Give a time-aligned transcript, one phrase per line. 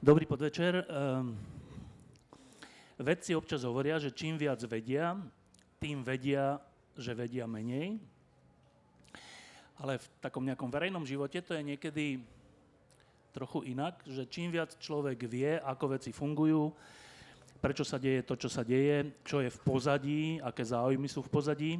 [0.00, 0.80] Dobrý podvečer.
[0.88, 1.36] Ehm,
[2.96, 5.12] vedci občas hovoria, že čím viac vedia,
[5.76, 6.56] tým vedia,
[6.96, 8.00] že vedia menej.
[9.76, 12.16] Ale v takom nejakom verejnom živote to je niekedy
[13.36, 16.72] trochu inak, že čím viac človek vie, ako veci fungujú,
[17.60, 21.28] prečo sa deje to, čo sa deje, čo je v pozadí, aké záujmy sú v
[21.28, 21.72] pozadí,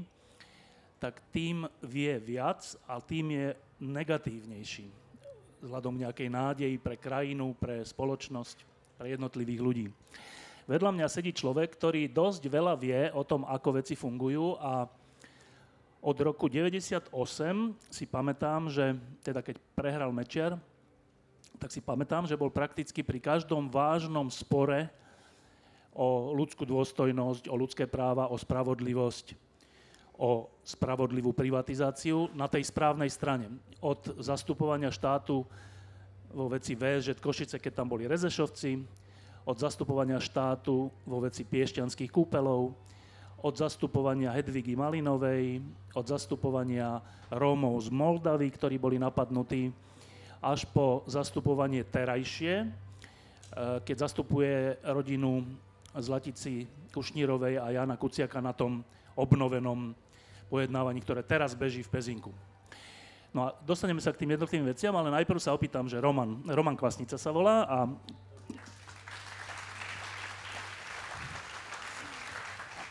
[1.00, 3.48] tak tým vie viac a tým je
[3.80, 5.09] negatívnejší
[5.60, 8.64] vzhľadom nejakej nádeji pre krajinu, pre spoločnosť,
[8.96, 9.86] pre jednotlivých ľudí.
[10.68, 14.86] Vedľa mňa sedí človek, ktorý dosť veľa vie o tom, ako veci fungujú a
[16.00, 17.12] od roku 98
[17.92, 20.56] si pamätám, že teda keď prehral Mečiar,
[21.60, 24.88] tak si pamätám, že bol prakticky pri každom vážnom spore
[25.92, 29.36] o ľudskú dôstojnosť, o ľudské práva, o spravodlivosť,
[30.20, 33.48] o spravodlivú privatizáciu na tej správnej strane.
[33.80, 35.48] Od zastupovania štátu
[36.28, 38.84] vo veci VŽ Košice, keď tam boli Rezešovci,
[39.48, 42.76] od zastupovania štátu vo veci piešťanských kúpelov,
[43.40, 45.64] od zastupovania Hedvigy Malinovej,
[45.96, 47.00] od zastupovania
[47.32, 49.72] Rómov z Moldavy, ktorí boli napadnutí,
[50.44, 52.70] až po zastupovanie terajšie, eh,
[53.80, 55.48] keď zastupuje rodinu
[55.96, 58.84] Zlatici Kušnírovej a Jana Kuciaka na tom
[59.16, 59.96] obnovenom
[60.50, 62.34] pojednávaní, ktoré teraz beží v Pezinku.
[63.30, 66.74] No a dostaneme sa k tým jednotlivým veciam, ale najprv sa opýtam, že Roman, Roman
[66.74, 67.86] Kvasnica sa volá a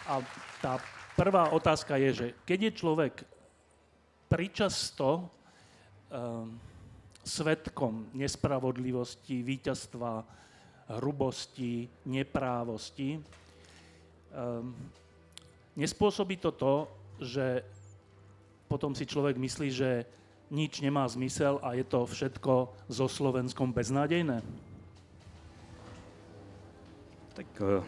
[0.09, 0.25] A
[0.58, 0.81] tá
[1.14, 3.14] prvá otázka je, že keď je človek
[4.26, 5.30] pričasto
[6.09, 6.58] um,
[7.21, 10.26] svetkom nespravodlivosti, víťazstva,
[10.97, 13.21] hrubosti, neprávosti,
[14.33, 14.73] um,
[15.77, 17.63] nespôsobí to to, že
[18.69, 20.05] potom si človek myslí, že
[20.49, 24.41] nič nemá zmysel a je to všetko so Slovenskom beznádejné?
[27.37, 27.85] Tak uh,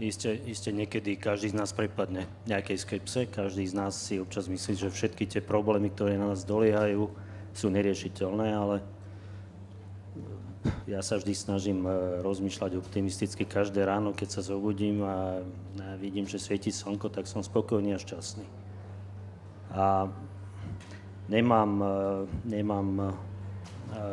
[0.00, 4.72] iste, iste niekedy každý z nás prepadne nejakej skepse, každý z nás si občas myslí,
[4.74, 7.12] že všetky tie problémy, ktoré na nás doliehajú,
[7.54, 8.76] sú neriešiteľné, ale
[10.84, 15.40] ja sa vždy snažím e, rozmýšľať optimisticky každé ráno, keď sa zobudím a
[15.96, 18.44] vidím, že svieti slnko, tak som spokojný a šťastný.
[19.72, 20.12] A
[21.32, 21.88] nemám, e,
[22.44, 23.04] nemám e,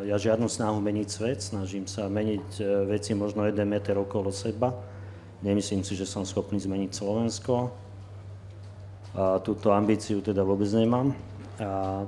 [0.07, 4.71] ja žiadnu snahu meniť svet, snažím sa meniť veci možno jeden meter okolo seba.
[5.41, 7.73] Nemyslím si, že som schopný zmeniť Slovensko.
[9.11, 11.17] A túto ambíciu teda vôbec nemám.
[11.57, 12.05] A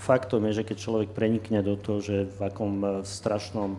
[0.00, 3.76] faktom je, že keď človek prenikne do toho, že v akom e, strašnom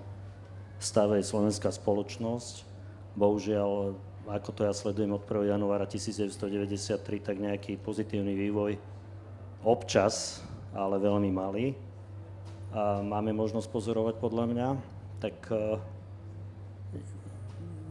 [0.78, 2.62] stave je slovenská spoločnosť,
[3.18, 3.98] bohužiaľ,
[4.30, 5.58] ako to ja sledujem od 1.
[5.58, 8.78] januára 1993, tak nejaký pozitívny vývoj
[9.66, 10.46] občas,
[10.78, 11.74] ale veľmi malý.
[12.72, 14.68] A máme možnosť pozorovať podľa mňa,
[15.20, 15.76] tak uh,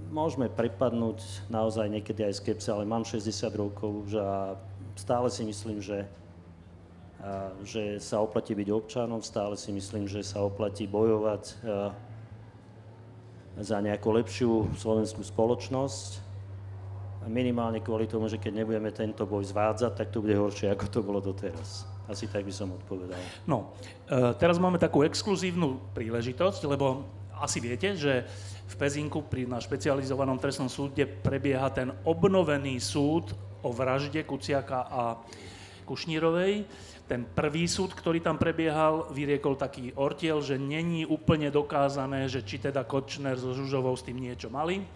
[0.09, 4.57] môžeme prepadnúť naozaj niekedy aj skepse, ale mám 60 rokov už a
[4.97, 6.09] stále si myslím, že
[7.65, 11.61] že sa oplatí byť občanom, stále si myslím, že sa oplatí bojovať
[13.61, 16.31] za nejakú lepšiu slovenskú spoločnosť.
[17.29, 21.01] Minimálne kvôli tomu, že keď nebudeme tento boj zvádzať, tak to bude horšie, ako to
[21.05, 21.85] bolo doteraz.
[22.09, 23.21] Asi tak by som odpovedal.
[23.45, 23.77] No,
[24.09, 27.05] e, teraz máme takú exkluzívnu príležitosť, lebo
[27.37, 28.25] asi viete, že
[28.67, 35.03] v Pezinku pri na špecializovanom trestnom súde prebieha ten obnovený súd o vražde Kuciaka a
[35.85, 36.65] Kušnírovej
[37.11, 42.63] ten prvý súd, ktorý tam prebiehal, vyriekol taký ortiel, že není úplne dokázané, že či
[42.63, 44.87] teda Kočner so Žužovou s tým niečo mali.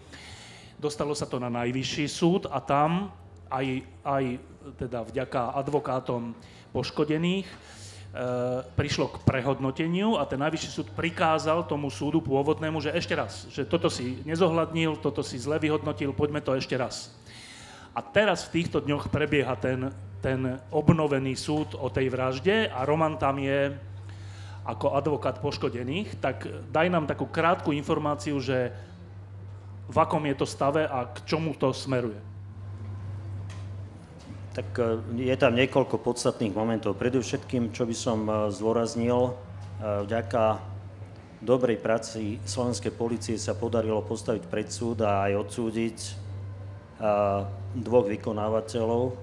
[0.79, 3.11] Dostalo sa to na najvyšší súd a tam
[3.51, 4.23] aj, aj
[4.79, 6.31] teda vďaka advokátom
[6.71, 7.55] poškodených e,
[8.63, 13.67] prišlo k prehodnoteniu a ten najvyšší súd prikázal tomu súdu pôvodnému, že ešte raz, že
[13.67, 17.11] toto si nezohľadnil, toto si zle vyhodnotil, poďme to ešte raz.
[17.91, 23.19] A teraz v týchto dňoch prebieha ten ten obnovený súd o tej vražde a Roman
[23.19, 23.73] tam je
[24.65, 28.73] ako advokát poškodených, tak daj nám takú krátku informáciu, že
[29.85, 32.17] v akom je to stave a k čomu to smeruje.
[34.57, 36.97] Tak e, je tam niekoľko podstatných momentov.
[36.97, 39.37] Predovšetkým, čo by som e, zdôraznil,
[39.75, 40.63] vďaka
[41.43, 45.97] dobrej práci slovenskej policie sa podarilo postaviť pred súd a aj odsúdiť
[47.75, 49.19] dvoch vykonávateľov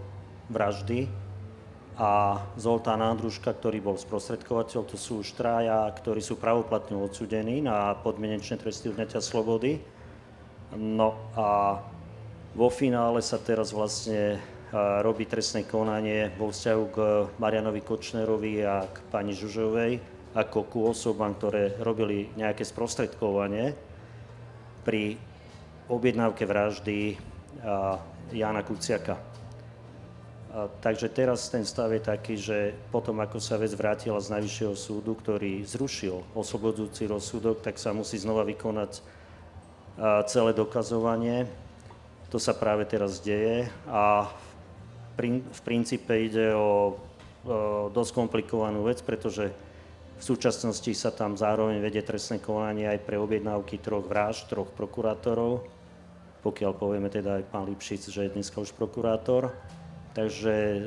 [0.51, 1.07] vraždy
[2.01, 7.93] a Zoltán Andruška, ktorý bol sprostredkovateľ, to sú už traja, ktorí sú pravoplatne odsudení na
[8.01, 9.77] podmienečné tresty odňatia slobody.
[10.73, 11.79] No a
[12.57, 14.41] vo finále sa teraz vlastne
[15.05, 16.99] robí trestné konanie vo vzťahu k
[17.37, 20.01] Marianovi Kočnerovi a k pani Žužovej
[20.33, 23.77] ako ku osobám, ktoré robili nejaké sprostredkovanie
[24.81, 25.21] pri
[25.93, 27.21] objednávke vraždy
[28.33, 29.32] Jana Kuciaka.
[30.53, 35.17] Takže teraz ten stav je taký, že potom, ako sa vec vrátila z Najvyššieho súdu,
[35.17, 39.01] ktorý zrušil oslobodzujúci rozsudok, tak sa musí znova vykonať
[40.29, 41.49] celé dokazovanie.
[42.29, 44.29] To sa práve teraz deje a
[45.53, 47.01] v princípe ide o
[47.89, 49.49] dosť komplikovanú vec, pretože
[50.21, 55.65] v súčasnosti sa tam zároveň vedie trestné konanie aj pre objednávky troch vražd, troch prokurátorov,
[56.45, 59.49] pokiaľ povieme teda aj pán Lipšic, že je dneska už prokurátor.
[60.13, 60.79] Takže e,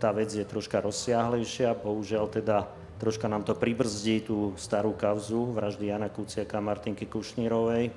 [0.00, 5.92] tá vec je troška rozsiahlejšia, bohužiaľ teda troška nám to pribrzdí tú starú kauzu vraždy
[5.92, 7.92] Jana Kuciaka a Martinky Kušnírovej,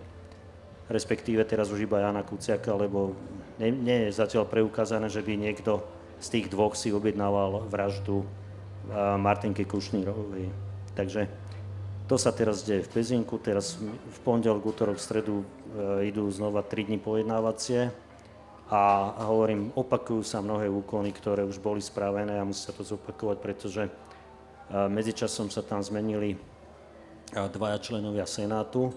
[0.91, 3.15] respektíve teraz už iba Jana Kuciaka, lebo
[3.55, 5.79] nie, nie je zatiaľ preukázané, že by niekto
[6.19, 8.27] z tých dvoch si objednával vraždu e,
[9.15, 10.51] Martinky Kušnírovej.
[10.91, 11.31] Takže
[12.11, 16.91] to sa teraz deje v Pezinku, teraz v pondelok, útorok, stredu e, idú znova 3
[16.91, 18.04] dní pojednávacie
[18.65, 23.37] a hovorím, opakujú sa mnohé úkony, ktoré už boli spravené a musí sa to zopakovať,
[23.37, 23.91] pretože e,
[24.89, 26.37] medzičasom sa tam zmenili e,
[27.29, 28.89] dvaja členovia Senátu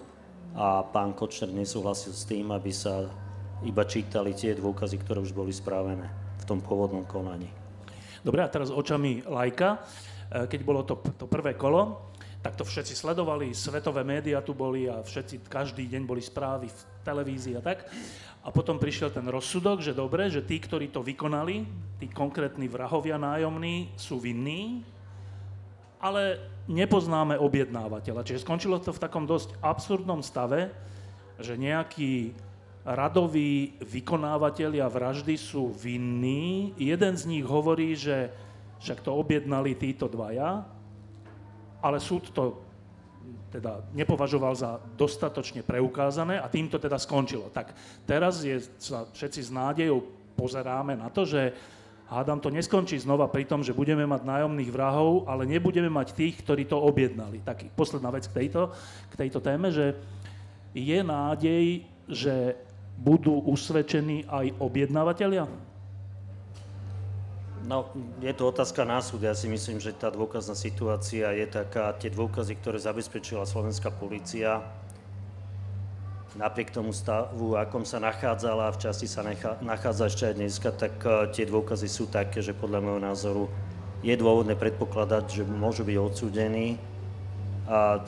[0.57, 3.05] a pán Kočner nesúhlasil s tým, aby sa
[3.61, 6.09] iba čítali tie dôkazy, ktoré už boli spravené
[6.41, 7.53] v tom pôvodnom konaní.
[8.25, 9.85] Dobre, a teraz očami lajka,
[10.33, 14.87] e, keď bolo to, to prvé kolo, tak to všetci sledovali, svetové médiá tu boli
[14.87, 17.83] a všetci, každý deň boli správy v televízii a tak.
[18.39, 21.67] A potom prišiel ten rozsudok, že dobre, že tí, ktorí to vykonali,
[21.99, 24.87] tí konkrétni vrahovia nájomní, sú vinní,
[25.99, 26.39] ale
[26.71, 28.23] nepoznáme objednávateľa.
[28.23, 30.71] Čiže skončilo to v takom dosť absurdnom stave,
[31.35, 32.31] že nejakí
[32.87, 36.71] radoví vykonávateľia vraždy sú vinní.
[36.79, 38.31] Jeden z nich hovorí, že
[38.79, 40.78] však to objednali títo dvaja,
[41.79, 42.69] ale súd to
[43.49, 47.49] teda nepovažoval za dostatočne preukázané a týmto teda skončilo.
[47.49, 47.73] Tak
[48.05, 50.05] teraz je, sa všetci s nádejou
[50.37, 51.51] pozeráme na to, že
[52.09, 56.41] hádam to neskončí znova pri tom, že budeme mať nájomných vrahov, ale nebudeme mať tých,
[56.45, 57.41] ktorí to objednali.
[57.41, 58.69] Tak posledná vec k tejto,
[59.09, 59.97] k tejto téme, že
[60.73, 62.53] je nádej, že
[62.97, 65.68] budú usvedčení aj objednávateľia?
[67.67, 67.91] No,
[68.23, 69.27] je to otázka na súd.
[69.27, 74.63] Ja si myslím, že tá dôkazná situácia je taká, tie dôkazy, ktoré zabezpečila slovenská policia,
[76.39, 80.69] napriek tomu stavu, akom sa nachádzala a v časti sa nechá, nachádza ešte aj dneska,
[80.71, 83.43] tak uh, tie dôkazy sú také, že podľa môjho názoru
[84.05, 86.79] je dôvodné predpokladať, že môžu byť odsúdení
[87.67, 87.99] a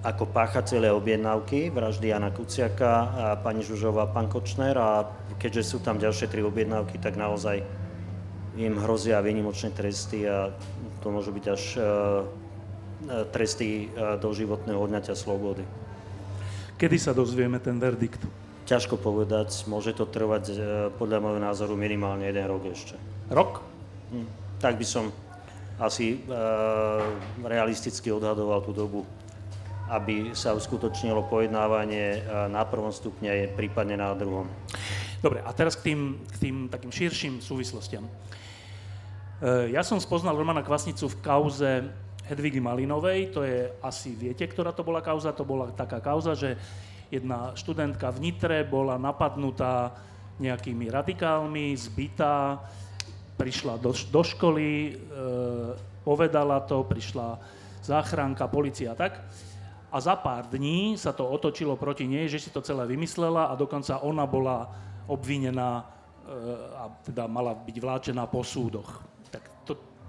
[0.00, 5.04] ako páchatelia objednávky vraždy Jana Kuciaka a pani Žužová pán Kočner a
[5.36, 7.60] keďže sú tam ďalšie tri objednávky, tak naozaj
[8.58, 10.50] im hrozia výnimočné tresty a
[11.00, 11.86] to môžu byť až e, e,
[13.30, 15.62] tresty e, do životného odňatia slobody.
[16.80, 18.20] Kedy sa dozvieme ten verdikt?
[18.66, 20.54] Ťažko povedať, môže to trvať
[20.94, 22.94] podľa môjho názoru minimálne jeden rok ešte.
[23.28, 23.60] Rok?
[24.14, 24.28] Hm,
[24.62, 25.10] tak by som
[25.80, 26.20] asi
[27.40, 29.00] realisticky odhadoval tú dobu,
[29.88, 32.20] aby sa uskutočnilo pojednávanie
[32.52, 34.44] na prvom stupne, prípadne na druhom.
[35.20, 38.08] Dobre, a teraz k tým, k tým takým širším súvislostiam.
[39.40, 41.88] Eh, ja som spoznal Romana Kvasnicu v kauze
[42.28, 46.60] Hedvigy Malinovej, to je asi viete, ktorá to bola kauza, to bola taká kauza, že
[47.08, 49.96] jedna študentka v Nitre bola napadnutá
[50.44, 52.60] nejakými radikálmi, zbytá,
[53.40, 54.92] prišla do, do školy, e,
[56.04, 57.40] povedala to, prišla
[57.80, 59.24] záchranka, policia tak.
[59.88, 63.56] A za pár dní sa to otočilo proti nej, že si to celé vymyslela a
[63.56, 64.68] dokonca ona bola
[65.08, 65.84] obvinená e,
[66.76, 69.09] a teda mala byť vláčená po súdoch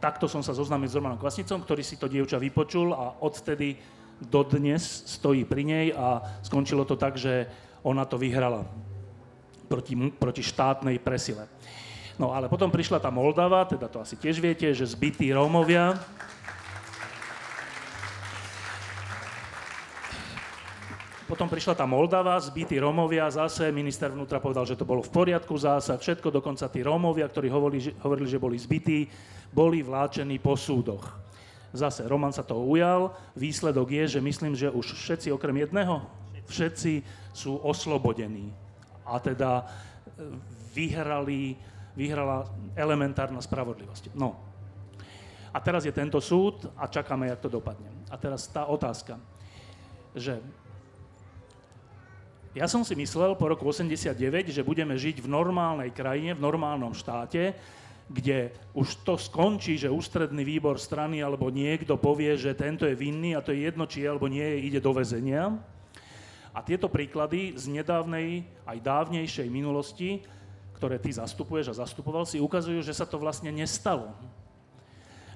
[0.02, 3.78] takto som sa zoznámil s Romanom Kvasnicom, ktorý si to dievča vypočul a odtedy
[4.18, 7.46] dodnes stojí pri nej a skončilo to tak, že
[7.86, 8.66] ona to vyhrala
[9.70, 11.46] proti, proti štátnej presile.
[12.18, 15.98] No ale potom prišla tá Moldava, teda to asi tiež viete, že zbytí Rómovia
[21.32, 25.56] Potom prišla tá Moldava, zbytí Rómovia, zase minister vnútra povedal, že to bolo v poriadku,
[25.56, 29.08] zase všetko, dokonca tí Rómovia, ktorí hovorili, že, hovorili, že boli zbytí,
[29.56, 31.08] boli vláčení po súdoch.
[31.72, 36.04] Zase Roman sa toho ujal, výsledok je, že myslím, že už všetci okrem jedného,
[36.52, 37.00] všetci
[37.32, 38.52] sú oslobodení.
[39.08, 39.66] A teda e,
[40.76, 41.56] vyhrali,
[41.96, 42.44] vyhrala
[42.76, 44.12] elementárna spravodlivosť.
[44.20, 44.36] No.
[45.56, 47.88] A teraz je tento súd a čakáme, jak to dopadne.
[48.12, 49.16] A teraz tá otázka,
[50.12, 50.44] že
[52.52, 56.92] ja som si myslel po roku 89, že budeme žiť v normálnej krajine, v normálnom
[56.92, 57.56] štáte,
[58.12, 63.40] kde už to skončí, že ústredný výbor strany alebo niekto povie, že tento je vinný
[63.40, 65.56] a to je jedno, či je alebo nie ide do väzenia.
[66.52, 70.20] A tieto príklady z nedávnej aj dávnejšej minulosti,
[70.76, 74.12] ktoré ty zastupuješ a zastupoval si, ukazujú, že sa to vlastne nestalo.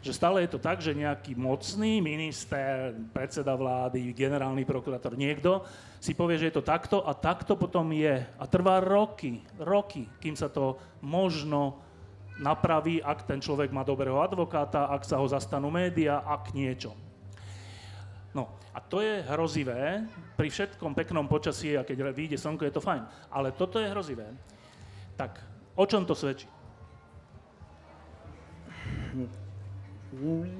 [0.06, 5.66] Že stále je to tak, že nejaký mocný minister, predseda vlády, generálny prokurátor, niekto
[5.98, 8.22] si povie, že je to takto a takto potom je.
[8.22, 11.82] A trvá roky, roky, kým sa to možno
[12.38, 16.94] napraví, ak ten človek má dobrého advokáta, ak sa ho zastanú média, ak niečo.
[18.30, 20.06] No a to je hrozivé,
[20.38, 23.10] pri všetkom peknom počasí a keď vyjde slnko, je to fajn.
[23.34, 24.30] Ale toto je hrozivé.
[25.18, 25.42] Tak,
[25.74, 26.46] o čom to svedčí?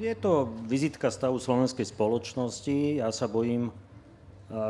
[0.02, 3.00] Je to vizitka stavu slovenskej spoločnosti.
[3.00, 3.70] Ja sa bojím,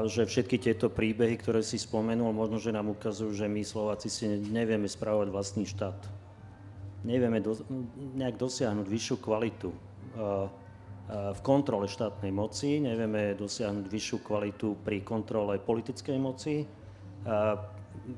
[0.08, 4.28] že všetky tieto príbehy, ktoré si spomenul, možno, že nám ukazujú, že my Slováci si
[4.28, 6.00] nevieme správať vlastný štát.
[7.06, 7.60] Nevieme do,
[8.16, 9.70] nejak dosiahnuť vyššiu kvalitu
[11.10, 16.66] v kontrole štátnej moci, nevieme dosiahnuť vyššiu kvalitu pri kontrole politickej moci.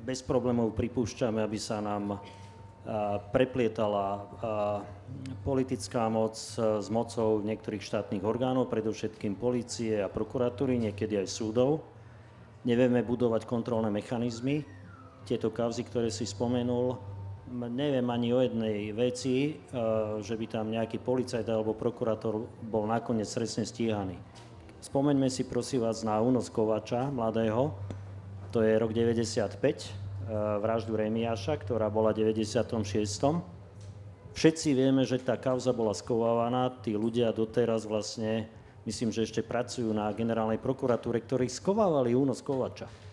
[0.08, 2.24] Bez problémov pripúšťame, aby sa nám
[3.36, 4.24] preplietala
[5.44, 11.84] politická moc s mocou niektorých štátnych orgánov, predovšetkým policie a prokuratúry, niekedy aj súdov.
[12.64, 14.64] Nevieme budovať kontrolné mechanizmy.
[15.28, 16.96] Tieto kauzy, ktoré si spomenul,
[17.52, 19.56] neviem ani o jednej veci,
[20.24, 24.16] že by tam nejaký policajt alebo prokurátor bol nakoniec stresne stíhaný.
[24.84, 27.76] Spomeňme si prosím vás na únos Kovača, mladého,
[28.56, 30.07] to je rok 95, eh,
[30.60, 32.68] vraždu Remiáša, ktorá bola v 96.
[34.38, 38.46] Všetci vieme, že tá kauza bola skovávaná, tí ľudia doteraz vlastne,
[38.86, 43.08] myslím, že ešte pracujú na generálnej prokuratúre, ktorí skovávali únos Kovača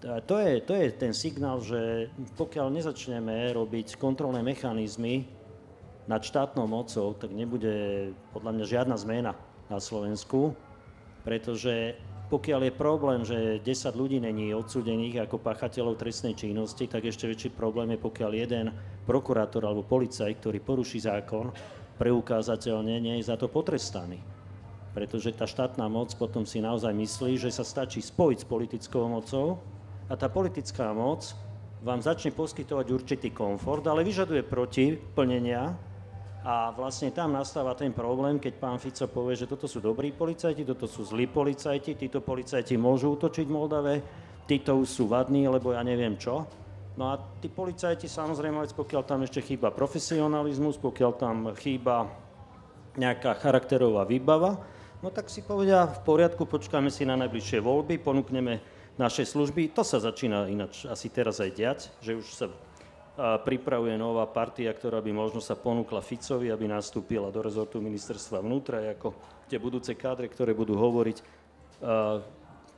[0.00, 2.08] to je, to je ten signál, že
[2.40, 5.28] pokiaľ nezačneme robiť kontrolné mechanizmy
[6.08, 9.32] nad štátnou mocou, tak nebude podľa mňa žiadna zmena
[9.68, 10.56] na Slovensku,
[11.20, 13.66] pretože pokiaľ je problém, že 10
[13.98, 18.70] ľudí není odsúdených ako páchateľov trestnej činnosti, tak ešte väčší problém je, pokiaľ jeden
[19.02, 21.50] prokurátor alebo policaj, ktorý poruší zákon,
[21.98, 24.22] preukázateľne nie je za to potrestaný.
[24.94, 29.58] Pretože tá štátna moc potom si naozaj myslí, že sa stačí spojiť s politickou mocou
[30.06, 31.34] a tá politická moc
[31.82, 35.89] vám začne poskytovať určitý komfort, ale vyžaduje proti plnenia
[36.40, 40.64] a vlastne tam nastáva ten problém, keď pán Fico povie, že toto sú dobrí policajti,
[40.64, 43.94] toto sú zlí policajti, títo policajti môžu útočiť v Moldave,
[44.48, 46.48] títo už sú vadní, lebo ja neviem čo.
[46.96, 52.08] No a tí policajti samozrejme, pokiaľ tam ešte chýba profesionalizmus, pokiaľ tam chýba
[52.96, 54.64] nejaká charakterová výbava,
[55.04, 58.64] no tak si povedia v poriadku, počkáme si na najbližšie voľby, ponúkneme
[58.96, 59.76] našej služby.
[59.76, 62.48] To sa začína ináč asi teraz aj diať, že už sa
[63.20, 68.80] pripravuje nová partia, ktorá by možno sa ponúkla Ficovi, aby nastúpila do rezortu ministerstva vnútra,
[68.96, 69.12] ako
[69.44, 71.18] tie budúce kádre, ktoré budú hovoriť,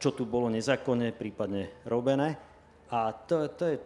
[0.02, 2.34] čo tu bolo nezákonne, prípadne robené.
[2.90, 3.76] A to, to je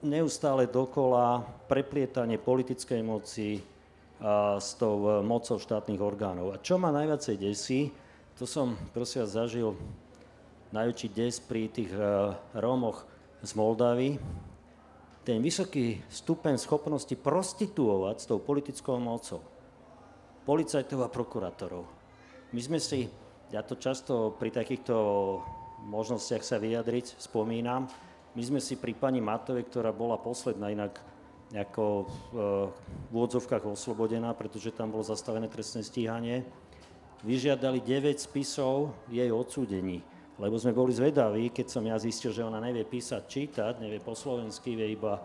[0.00, 3.60] neustále dokola preplietanie politickej moci
[4.56, 6.54] s tou mocou štátnych orgánov.
[6.54, 7.92] A čo ma najviacej desí,
[8.38, 9.76] to som prosím zažil
[10.72, 13.04] najväčší des pri tých uh, Rómoch
[13.44, 14.16] z Moldavy,
[15.22, 19.42] ten vysoký stupeň schopnosti prostituovať s tou politickou mocou
[20.42, 21.86] policajtov a prokurátorov.
[22.50, 23.06] My sme si,
[23.54, 24.94] ja to často pri takýchto
[25.86, 27.86] možnostiach sa vyjadriť spomínam,
[28.32, 30.98] my sme si pri pani Matovej, ktorá bola posledná inak
[31.52, 32.04] ako e,
[33.06, 36.48] v úvodzovkách oslobodená, pretože tam bolo zastavené trestné stíhanie,
[37.22, 40.00] vyžiadali 9 spisov jej odsúdení
[40.42, 44.18] lebo sme boli zvedaví, keď som ja zistil, že ona nevie písať, čítať, nevie po
[44.18, 45.22] slovensky, vie iba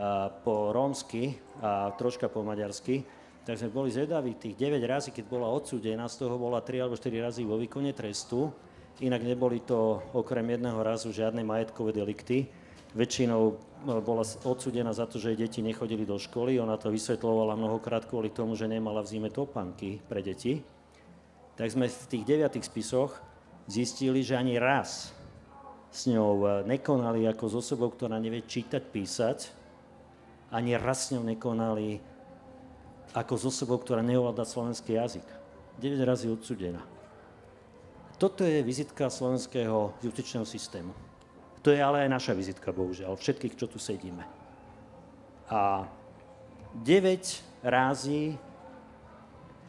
[0.00, 3.04] a, po rómsky a troška po maďarsky,
[3.44, 6.96] tak sme boli zvedaví tých 9 razy, keď bola odsúdená, z toho bola 3 alebo
[6.96, 8.48] 4 razy vo výkone trestu,
[9.04, 12.48] inak neboli to okrem jedného razu žiadne majetkové delikty.
[12.96, 17.52] Väčšinou no, bola odsúdená za to, že jej deti nechodili do školy, ona to vysvetlovala
[17.58, 20.64] mnohokrát kvôli tomu, že nemala v zime topanky pre deti.
[21.58, 23.33] Tak sme v tých deviatých spisoch
[23.68, 25.14] zistili, že ani raz
[25.94, 29.38] s ňou e, nekonali ako s osobou, ktorá nevie čítať, písať,
[30.50, 32.02] ani raz s ňou nekonali
[33.14, 35.26] ako s osobou, ktorá neovláda slovenský jazyk.
[35.78, 36.82] 9 razy odsudená.
[38.18, 40.94] Toto je vizitka slovenského justičného systému.
[41.66, 44.22] To je ale aj naša vizitka, bohužiaľ, všetkých, čo tu sedíme.
[45.50, 45.88] A
[46.78, 48.38] 9 rázy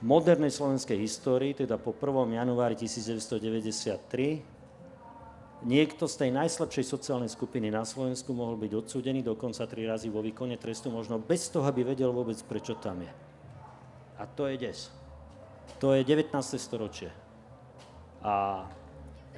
[0.06, 2.38] modernej slovenskej histórii, teda po 1.
[2.38, 9.90] januári 1993, niekto z tej najslabšej sociálnej skupiny na Slovensku mohol byť odsúdený dokonca tri
[9.90, 13.10] razy vo výkone trestu, možno bez toho, aby vedel vôbec, prečo tam je.
[14.22, 14.94] A to je des.
[15.82, 16.30] To je 19.
[16.62, 17.10] storočie.
[18.22, 18.62] A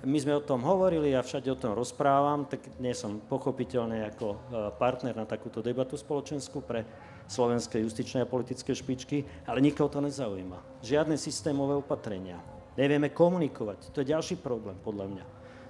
[0.04, 4.28] my sme o tom hovorili, ja všade o tom rozprávam, tak nie som pochopiteľný ako
[4.30, 4.38] e,
[4.78, 6.86] partner na takúto debatu spoločenskú pre
[7.28, 10.84] slovenské justičné a politické špičky, ale nikoho to nezaujíma.
[10.84, 12.40] Žiadne systémové opatrenia.
[12.80, 13.92] Nevieme komunikovať.
[13.92, 15.26] To je ďalší problém, podľa mňa.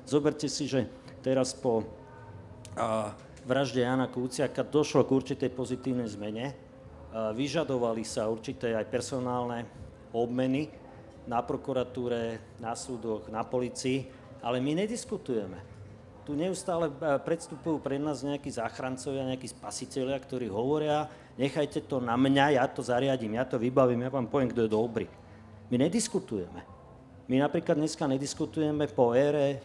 [0.08, 0.88] Zoberte si, že
[1.26, 1.84] teraz po
[3.48, 6.54] vražde Jana Kúciaka došlo k určitej pozitívnej zmene.
[7.12, 9.66] Vyžadovali sa určité aj personálne
[10.14, 10.70] obmeny
[11.26, 15.60] na prokuratúre, na súdoch, na policii ale my nediskutujeme.
[16.28, 22.18] Tu neustále e, predstupujú pred nás nejakí záchrancovia, nejakí spasiteľia, ktorí hovoria, nechajte to na
[22.18, 25.06] mňa, ja to zariadím, ja to vybavím, ja vám poviem, kto je dobrý.
[25.70, 26.62] My nediskutujeme.
[27.28, 29.58] My napríklad dneska nediskutujeme po ére e,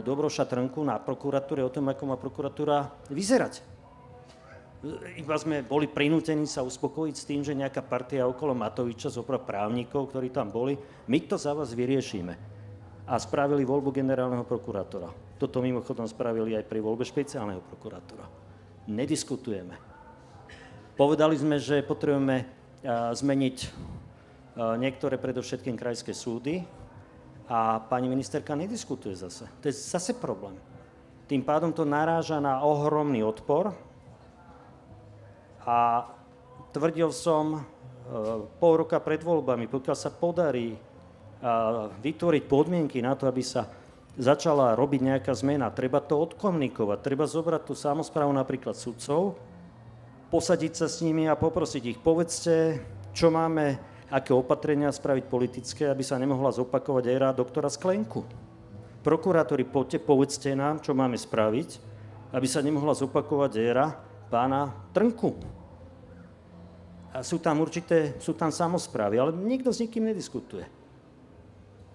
[0.00, 3.60] Dobroša Trnku na prokuratúre o tom, ako má prokuratúra vyzerať.
[5.20, 10.08] Iba sme boli prinútení sa uspokojiť s tým, že nejaká partia okolo Matoviča, zopra právnikov,
[10.08, 12.32] ktorí tam boli, my to za vás vyriešime
[13.04, 15.12] a spravili voľbu generálneho prokurátora.
[15.36, 18.24] Toto mimochodom spravili aj pri voľbe špeciálneho prokurátora.
[18.88, 19.89] Nediskutujeme.
[21.00, 22.44] Povedali sme, že potrebujeme
[23.16, 23.56] zmeniť
[24.76, 26.60] niektoré predovšetkým krajské súdy
[27.48, 29.48] a pani ministerka nediskutuje zase.
[29.48, 30.60] To je zase problém.
[31.24, 33.72] Tým pádom to naráža na ohromný odpor
[35.64, 36.04] a
[36.76, 37.60] tvrdil som e,
[38.60, 40.76] pol roka pred voľbami, pokiaľ sa podarí
[42.04, 43.72] vytvoriť podmienky na to, aby sa
[44.20, 45.72] začala robiť nejaká zmena.
[45.72, 49.40] Treba to odkomunikovať, treba zobrať tú samozprávu napríklad sudcov,
[50.30, 52.78] posadiť sa s nimi a poprosiť ich, povedzte,
[53.10, 53.76] čo máme,
[54.10, 58.22] aké opatrenia spraviť politické, aby sa nemohla zopakovať éra doktora Sklenku.
[59.02, 61.68] Prokurátori, poďte, povedzte nám, čo máme spraviť,
[62.30, 63.86] aby sa nemohla zopakovať éra
[64.30, 65.34] pána Trnku.
[67.10, 70.62] A sú tam určité, sú tam samozprávy, ale nikto s nikým nediskutuje.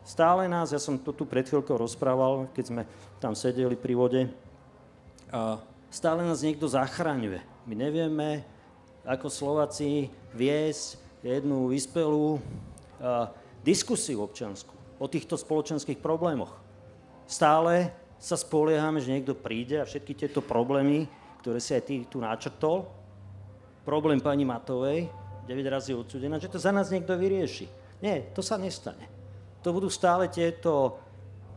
[0.04, 2.84] Stále nás, ja som to tu pred chvíľkou rozprával, keď sme
[3.24, 4.22] tam sedeli pri vode,
[5.32, 7.55] a stále nás niekto zachraňuje.
[7.66, 8.46] My nevieme,
[9.06, 12.38] ako Slováci viesť jednu vyspelú
[13.66, 16.54] diskusiu občanskú o týchto spoločenských problémoch.
[17.26, 21.10] Stále sa spoliehame, že niekto príde a všetky tieto problémy,
[21.42, 22.86] ktoré si aj ty tu načrtol,
[23.84, 25.10] problém pani Matovej,
[25.46, 27.70] 9 razy odsudená, že to za nás niekto vyrieši.
[28.02, 29.16] Nie, to sa nestane
[29.66, 31.02] to budú stále tieto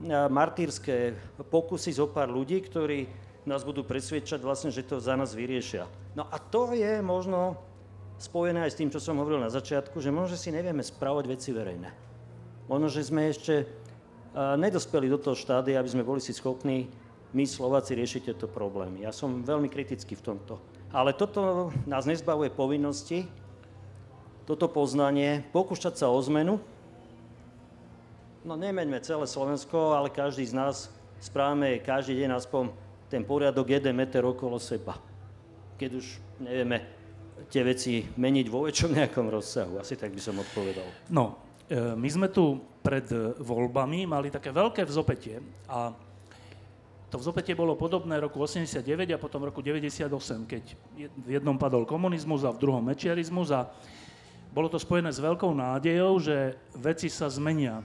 [0.09, 1.13] martýrske
[1.53, 3.05] pokusy zo pár ľudí, ktorí
[3.49, 5.89] nás budú presvedčať vlastne, že to za nás vyriešia.
[6.13, 7.57] No a to je možno
[8.21, 11.25] spojené aj s tým, čo som hovoril na začiatku, že možno, že si nevieme spravovať
[11.25, 11.91] veci verejné.
[12.69, 16.93] Možno, že sme ešte uh, nedospeli do toho štádia, aby sme boli si schopní
[17.33, 19.05] my Slováci riešiť tieto problémy.
[19.05, 20.61] Ja som veľmi kritický v tomto.
[20.93, 23.29] Ale toto nás nezbavuje povinnosti,
[24.49, 26.57] toto poznanie, pokúšať sa o zmenu,
[28.49, 30.89] No nemeňme celé Slovensko, ale každý z nás
[31.21, 32.73] správame každý deň aspoň
[33.09, 34.97] ten poriadok jeden meter okolo seba.
[35.81, 36.07] Keď už
[36.45, 36.79] nevieme
[37.49, 39.81] tie veci meniť vo väčšom nejakom rozsahu.
[39.81, 40.85] Asi tak by som odpovedal.
[41.09, 43.09] No, e, my sme tu pred
[43.41, 45.93] voľbami mali také veľké vzopetie a
[47.09, 50.13] to vzopetie bolo podobné roku 89 a potom roku 98,
[50.45, 50.65] keď
[51.25, 53.73] v jednom padol komunizmus a v druhom mečiarizmus a
[54.53, 57.81] bolo to spojené s veľkou nádejou, že veci sa zmenia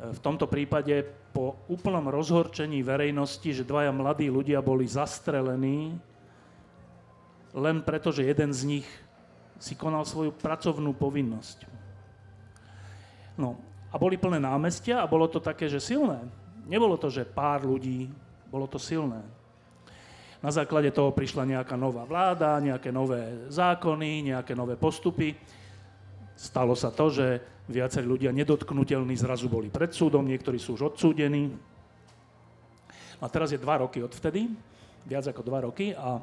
[0.00, 1.04] v tomto prípade
[1.36, 6.00] po úplnom rozhorčení verejnosti, že dvaja mladí ľudia boli zastrelení
[7.52, 8.88] len preto, že jeden z nich
[9.60, 11.68] si konal svoju pracovnú povinnosť.
[13.36, 13.60] No
[13.92, 16.24] a boli plné námestia a bolo to také, že silné.
[16.64, 18.08] Nebolo to, že pár ľudí,
[18.48, 19.20] bolo to silné.
[20.40, 25.36] Na základe toho prišla nejaká nová vláda, nejaké nové zákony, nejaké nové postupy.
[26.40, 27.36] Stalo sa to, že
[27.68, 31.52] viacerí ľudia nedotknutelní zrazu boli pred súdom, niektorí sú už odsúdení.
[33.20, 34.48] A teraz je dva roky odvtedy,
[35.04, 36.16] viac ako dva roky a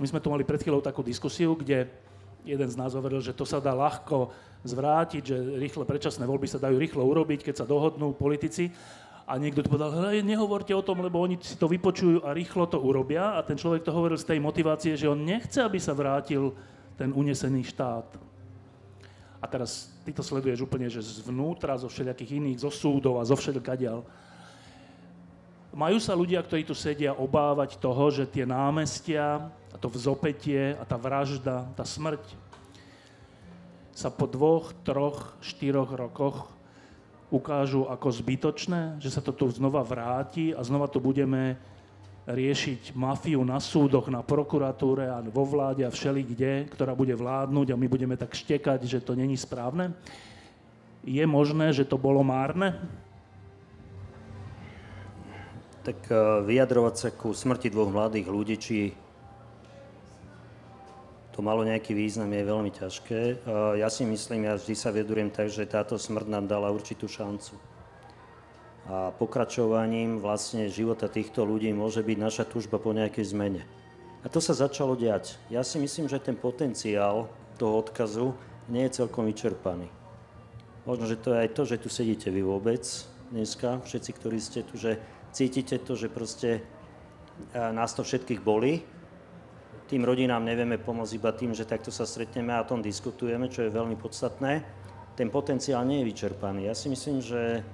[0.00, 1.92] my sme tu mali pred chvíľou takú diskusiu, kde
[2.40, 4.32] jeden z nás hovoril, že to sa dá ľahko
[4.64, 8.72] zvrátiť, že rýchle predčasné voľby sa dajú rýchlo urobiť, keď sa dohodnú politici.
[9.28, 12.64] a niekto tu povedal, hej, nehovorte o tom, lebo oni si to vypočujú a rýchlo
[12.64, 15.92] to urobia a ten človek to hovoril z tej motivácie, že on nechce, aby sa
[15.92, 16.50] vrátil
[16.96, 18.29] ten unesený štát.
[19.40, 23.34] A teraz ty to sleduješ úplne, že zvnútra, zo všelijakých iných, zo súdov a zo
[23.34, 24.04] všelikadiaľ.
[25.72, 30.84] Majú sa ľudia, ktorí tu sedia, obávať toho, že tie námestia a to vzopetie a
[30.84, 32.20] tá vražda, tá smrť
[33.94, 36.48] sa po dvoch, troch, štyroch rokoch
[37.30, 41.54] ukážu ako zbytočné, že sa to tu znova vráti a znova tu budeme
[42.32, 47.74] riešiť mafiu na súdoch, na prokuratúre a vo vláde a všeli kde, ktorá bude vládnuť
[47.74, 49.94] a my budeme tak štekať, že to není správne.
[51.06, 52.76] Je možné, že to bolo márne?
[55.80, 58.78] Tak eh, vyjadrovať sa ku smrti dvoch mladých ľudí, či
[61.30, 63.48] to malo nejaký význam, je veľmi ťažké.
[63.80, 67.56] Ja si myslím, ja vždy sa vedujem tak, že táto smrť nám dala určitú šancu.
[68.88, 73.62] A pokračovaním vlastne života týchto ľudí môže byť naša túžba po nejakej zmene.
[74.24, 75.36] A to sa začalo diať.
[75.48, 78.32] Ja si myslím, že ten potenciál toho odkazu
[78.68, 79.88] nie je celkom vyčerpaný.
[80.88, 82.82] Možno, že to je aj to, že tu sedíte vy vôbec
[83.28, 84.96] dneska, všetci, ktorí ste tu, že
[85.30, 86.64] cítite to, že proste
[87.54, 88.84] nás to všetkých boli,
[89.90, 93.66] tým rodinám nevieme pomôcť iba tým, že takto sa stretneme a o tom diskutujeme, čo
[93.66, 94.62] je veľmi podstatné.
[95.18, 96.70] Ten potenciál nie je vyčerpaný.
[96.70, 97.66] Ja si myslím, že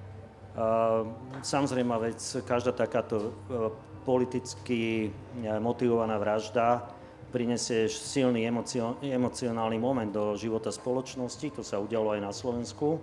[1.44, 3.68] samozrejme vec, každá takáto uh,
[4.08, 5.12] politicky
[5.60, 6.88] motivovaná vražda
[7.28, 12.96] prinesie silný emocio- emocionálny moment do života spoločnosti, to sa udialo aj na Slovensku.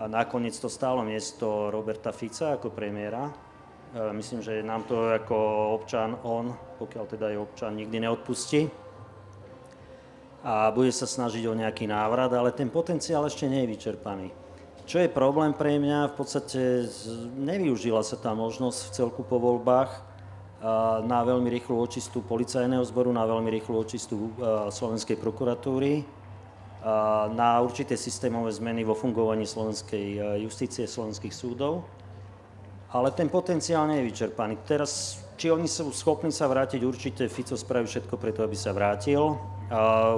[0.00, 3.28] A nakoniec to stálo miesto Roberta Fica ako premiéra,
[3.90, 5.36] E, myslím, že nám to ako
[5.74, 8.70] občan on, pokiaľ teda je občan, nikdy neodpustí
[10.46, 14.30] a bude sa snažiť o nejaký návrat, ale ten potenciál ešte nie je vyčerpaný.
[14.86, 16.60] Čo je problém pre mňa, v podstate
[17.36, 20.00] nevyužila sa tá možnosť v celku po voľbách e,
[21.04, 24.30] na veľmi rýchlu očistú policajného zboru, na veľmi rýchlu očistú e,
[24.72, 26.20] Slovenskej prokuratúry,
[27.36, 31.84] na určité systémové zmeny vo fungovaní slovenskej justície, slovenských súdov
[32.90, 34.66] ale ten potenciál nie je vyčerpaný.
[34.66, 39.38] Teraz, či oni sú schopní sa vrátiť, určite Fico spraví všetko preto, aby sa vrátil.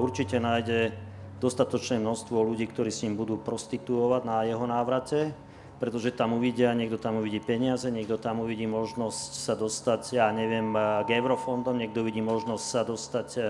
[0.00, 0.96] Určite nájde
[1.42, 5.34] dostatočné množstvo ľudí, ktorí s ním budú prostituovať na jeho návrate,
[5.82, 10.70] pretože tam uvidia, niekto tam uvidí peniaze, niekto tam uvidí možnosť sa dostať, ja neviem,
[11.02, 13.42] k eurofondom, niekto uvidí možnosť sa dostať e,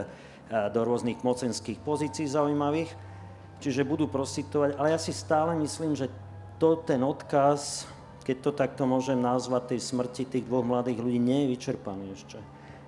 [0.73, 2.89] do rôznych mocenských pozícií zaujímavých,
[3.61, 6.09] čiže budú prostituovať, ale ja si stále myslím, že
[6.57, 7.85] to, ten odkaz
[8.23, 12.39] keď to takto môžem nazvať, tej smrti tých dvoch mladých ľudí nie je vyčerpaný ešte.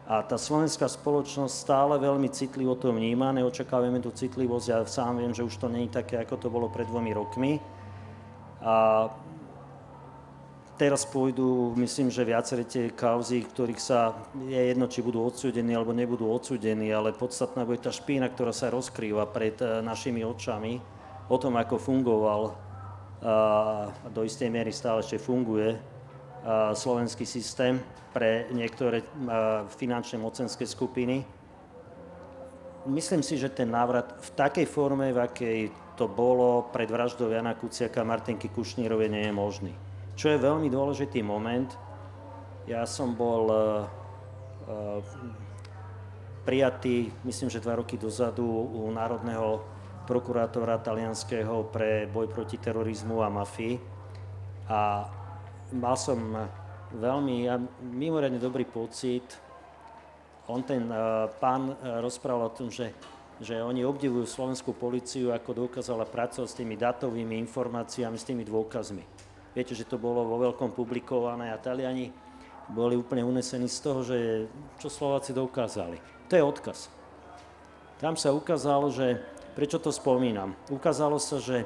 [0.05, 5.33] A tá slovenská spoločnosť stále veľmi citlivo to vníma, neočakávame tú citlivosť, ja sám viem,
[5.33, 7.57] že už to nie je také, ako to bolo pred dvomi rokmi.
[8.61, 9.09] A
[10.77, 14.13] teraz pôjdu, myslím, že viaceré tie kauzy, ktorých sa,
[14.45, 18.69] je jedno, či budú odsúdení alebo nebudú odsúdení, ale podstatná bude tá špína, ktorá sa
[18.69, 20.85] rozkrýva pred eh, našimi očami
[21.33, 22.43] o tom, ako fungoval
[24.13, 25.94] do istej miery stále ešte funguje
[26.77, 27.81] slovenský systém
[28.13, 29.01] pre niektoré
[29.75, 31.25] finančné mocenské skupiny.
[32.85, 35.59] Myslím si, že ten návrat v takej forme, v akej
[35.97, 39.73] to bolo pred vraždou Jana Kuciaka a Martinky Kušnírovej, nie je možný.
[40.15, 41.73] Čo je veľmi dôležitý moment,
[42.69, 43.49] ja som bol
[46.45, 49.65] prijatý, myslím, že dva roky dozadu u Národného
[50.05, 53.81] prokurátora talianského pre boj proti terorizmu a mafii.
[54.69, 55.09] A
[55.73, 56.19] mal som
[56.93, 59.25] veľmi, ja, mimoriadne dobrý pocit.
[60.51, 62.93] On ten uh, pán uh, rozprával o tom, že,
[63.41, 69.05] že oni obdivujú slovenskú policiu, ako dokázala pracovať s tými datovými informáciami, s tými dôkazmi.
[69.57, 72.13] Viete, že to bolo vo veľkom publikované a Taliani
[72.69, 74.19] boli úplne unesení z toho, že
[74.81, 76.01] čo Slováci dokázali.
[76.29, 76.89] To je odkaz.
[78.01, 79.21] Tam sa ukázalo, že
[79.55, 80.59] Prečo to spomínam?
[80.67, 81.63] Ukázalo sa, že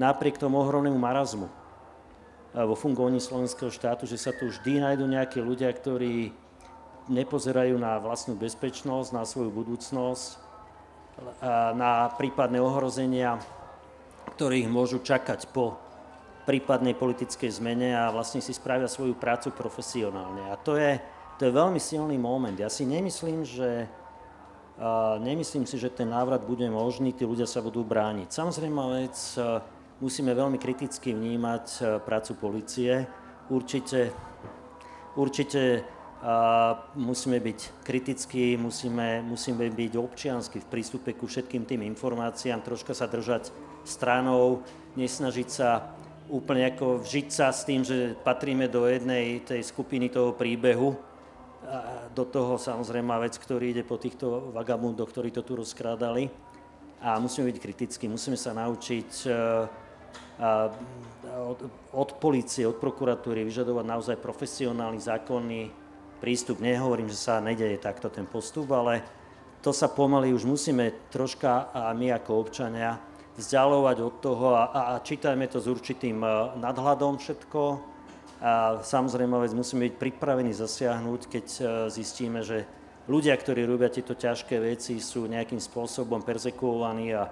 [0.00, 1.52] napriek tomu ohromnému marazmu
[2.54, 6.32] vo fungovaní slovenského štátu, že sa tu vždy nájdú nejakí ľudia, ktorí
[7.08, 10.40] nepozerajú na vlastnú bezpečnosť, na svoju budúcnosť,
[11.76, 13.40] na prípadné ohrozenia,
[14.36, 15.76] ktorých môžu čakať po
[16.48, 20.48] prípadnej politickej zmene a vlastne si spravia svoju prácu profesionálne.
[20.48, 20.96] A to je,
[21.36, 22.56] to je veľmi silný moment.
[22.56, 23.84] Ja si nemyslím, že
[25.20, 28.32] nemyslím si, že ten návrat bude možný, tí ľudia sa budú brániť.
[28.32, 29.16] Samozrejme vec,
[29.98, 33.06] musíme veľmi kriticky vnímať e, prácu policie.
[33.48, 34.12] Určite,
[35.16, 35.84] určite
[36.98, 43.06] musíme byť kritickí, musíme, musíme byť občiansky v prístupe ku všetkým tým informáciám, troška sa
[43.06, 43.54] držať
[43.86, 44.66] stranou,
[44.98, 45.94] nesnažiť sa
[46.28, 50.98] úplne ako vžiť sa s tým, že patríme do jednej tej skupiny toho príbehu.
[51.68, 56.30] A do toho samozrejme vec, ktorý ide po týchto vagabundoch, ktorí to tu rozkrádali.
[56.98, 59.30] A musíme byť kritickí, musíme sa naučiť e,
[60.38, 61.58] od,
[61.92, 65.70] od policie, od prokuratúry vyžadovať naozaj profesionálny, zákonný
[66.22, 66.62] prístup.
[66.62, 69.02] Nehovorím, že sa nedeje takto ten postup, ale
[69.62, 72.98] to sa pomaly už musíme troška a my ako občania
[73.38, 77.62] vzdialovať od toho a, a čítajme to s určitým e, nadhľadom všetko.
[78.38, 82.66] A samozrejme vec musíme byť pripravení zasiahnuť, keď e, zistíme, že
[83.06, 87.30] ľudia, ktorí robia tieto ťažké veci, sú nejakým spôsobom persekuovaní a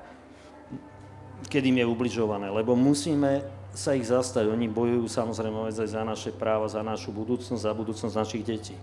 [1.44, 2.48] kedy im je ubližované.
[2.48, 3.44] Lebo musíme
[3.76, 4.48] sa ich zastať.
[4.48, 8.76] Oni bojujú samozrejme aj za naše práva, za našu budúcnosť, za budúcnosť našich detí.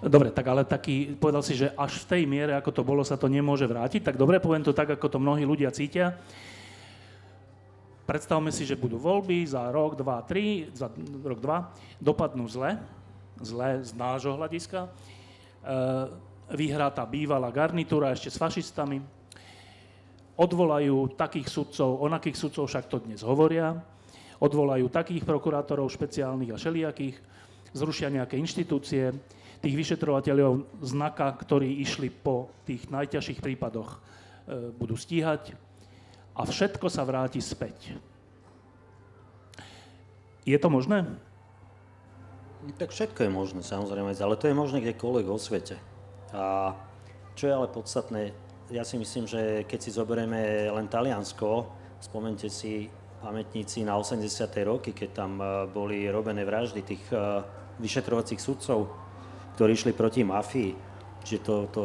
[0.00, 3.20] Dobre, tak ale taký, povedal si, že až v tej miere, ako to bolo, sa
[3.20, 4.00] to nemôže vrátiť.
[4.00, 6.16] Tak dobre, poviem to tak, ako to mnohí ľudia cítia.
[8.08, 10.88] Predstavme si, že budú voľby za rok, dva, tri, za
[11.20, 11.68] rok, dva,
[12.00, 12.80] dopadnú zle,
[13.44, 14.88] zle z nášho hľadiska.
[14.88, 14.90] E,
[16.56, 19.04] vyhrá tá bývalá garnitúra ešte s fašistami,
[20.40, 23.76] odvolajú takých sudcov, onakých sudcov však to dnes hovoria,
[24.40, 27.16] odvolajú takých prokurátorov špeciálnych a šeliakých,
[27.76, 29.12] zrušia nejaké inštitúcie,
[29.60, 34.00] tých vyšetrovateľov znaka, ktorí išli po tých najťažších prípadoch,
[34.48, 35.52] e, budú stíhať
[36.32, 37.92] a všetko sa vráti späť.
[40.48, 41.04] Je to možné?
[42.80, 45.76] Tak všetko je možné, samozrejme, ale to je možné kdekoľvek vo svete.
[46.32, 46.72] A
[47.36, 48.32] čo je ale podstatné,
[48.70, 51.66] ja si myslím, že keď si zoberieme len Taliansko,
[51.98, 52.86] spomente si
[53.20, 54.24] pamätníci na 80.
[54.64, 57.44] roky, keď tam e, boli robené vraždy tých e,
[57.82, 58.88] vyšetrovacích sudcov,
[59.58, 60.72] ktorí išli proti mafii.
[61.20, 61.84] Čiže to, to,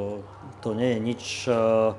[0.63, 1.91] to nie je nič uh,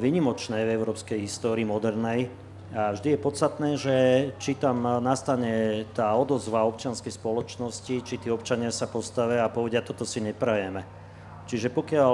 [0.00, 2.32] vynimočné v európskej histórii modernej.
[2.72, 3.96] A vždy je podstatné, že
[4.40, 10.08] či tam nastane tá odozva občianskej spoločnosti, či tí občania sa postavia a povedia, toto
[10.08, 10.88] si neprajeme.
[11.44, 12.12] Čiže pokiaľ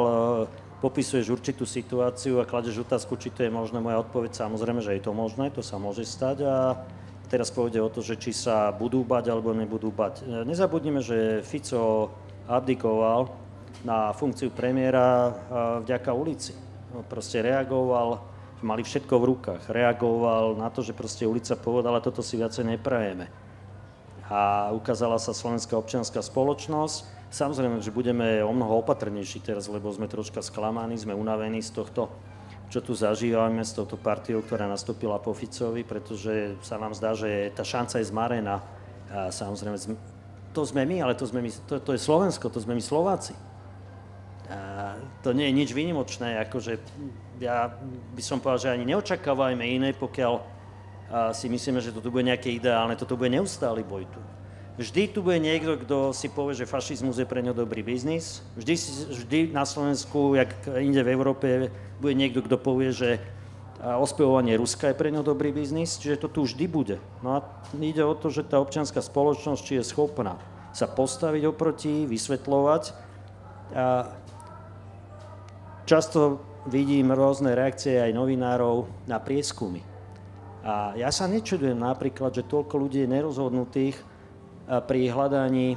[0.80, 5.04] popisuješ určitú situáciu a kladeš otázku, či to je možné, moja odpoveď samozrejme, že je
[5.04, 6.56] to možné, to sa môže stať a
[7.28, 10.24] teraz pôjde o to, že či sa budú bať alebo nebudú bať.
[10.48, 12.10] Nezabudnime, že Fico
[12.48, 13.30] abdikoval
[13.86, 15.30] na funkciu premiéra
[15.84, 16.56] vďaka ulici.
[16.90, 18.18] No, proste reagoval,
[18.66, 19.62] mali všetko v rukách.
[19.70, 23.30] Reagoval na to, že proste ulica povedala, toto si viacej neprajeme.
[24.26, 27.19] A ukázala sa slovenská občianská spoločnosť.
[27.30, 32.10] Samozrejme, že budeme o mnoho opatrnejší teraz, lebo sme troška sklamaní, sme unavení z tohto,
[32.66, 37.54] čo tu zažívame s touto partiou, ktorá nastúpila po Ficovi, pretože sa nám zdá, že
[37.54, 38.58] tá šanca je zmarená.
[39.10, 39.78] A samozrejme,
[40.50, 43.34] to sme my, ale to, sme my, to, to je Slovensko, to sme my Slováci.
[44.50, 46.82] A to nie je nič výnimočné, akože
[47.38, 47.70] ja
[48.14, 50.42] by som povedal, že ani neočakávajme iné, pokiaľ
[51.30, 54.18] si myslíme, že to tu bude nejaké ideálne, toto bude neustály boj tu.
[54.78, 58.46] Vždy tu bude niekto, kto si povie, že fašizmus je pre ňo dobrý biznis.
[58.54, 58.74] Vždy,
[59.10, 61.46] vždy na Slovensku, jak inde v Európe,
[61.98, 63.20] bude niekto, kto povie, že
[63.80, 66.96] ospevovanie Ruska je pre ňo dobrý biznis, čiže to tu vždy bude.
[67.24, 67.44] No a
[67.80, 70.36] ide o to, že tá občianská spoločnosť či je schopná
[70.70, 72.82] sa postaviť oproti, vysvetľovať.
[73.74, 74.14] A
[75.86, 79.82] často vidím rôzne reakcie aj novinárov na prieskumy.
[80.60, 83.96] A ja sa nečudujem napríklad, že toľko ľudí je nerozhodnutých
[84.70, 85.74] pri hľadaní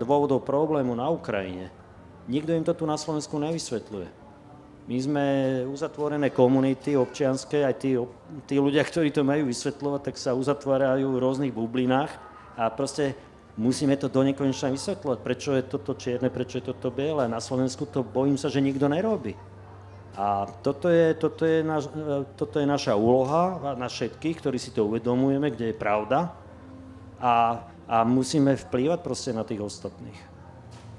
[0.00, 1.68] dôvodov problému na Ukrajine.
[2.24, 4.08] Nikto im to tu na Slovensku nevysvetľuje.
[4.88, 5.24] My sme
[5.68, 7.94] uzatvorené komunity občianské, aj tí,
[8.48, 12.10] tí ľudia, ktorí to majú vysvetľovať, tak sa uzatvárajú v rôznych bublinách
[12.58, 13.14] a proste
[13.54, 17.28] musíme to do nekonečna vysvetľovať, prečo je toto čierne, prečo je toto biele.
[17.28, 19.36] Na Slovensku to bojím sa, že nikto nerobí.
[20.18, 21.86] A toto je, toto je, naš,
[22.34, 26.34] toto je naša úloha na všetkých, ktorí si to uvedomujeme, kde je pravda
[27.20, 30.14] a, a musíme vplývať proste na tých ostatných.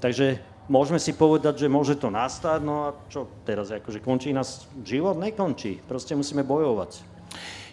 [0.04, 4.68] Takže môžeme si povedať, že môže to nastať, no a čo teraz, akože končí nás
[4.84, 5.16] život?
[5.16, 7.00] Nekončí, proste musíme bojovať.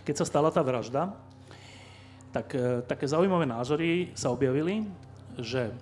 [0.07, 1.19] Keď sa stala tá vražda,
[2.31, 4.87] tak e, také zaujímavé názory sa objavili,
[5.35, 5.75] že e,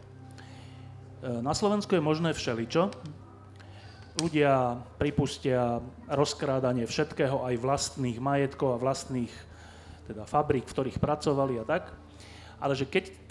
[1.45, 2.89] na Slovensku je možné všeličo.
[4.17, 9.35] Ľudia pripustia rozkrádanie všetkého, aj vlastných majetkov a vlastných
[10.09, 11.93] teda fabrik, v ktorých pracovali a tak.
[12.57, 13.26] Ale že keď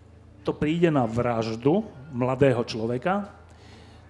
[0.46, 1.82] to príde na vraždu
[2.14, 3.34] mladého človeka,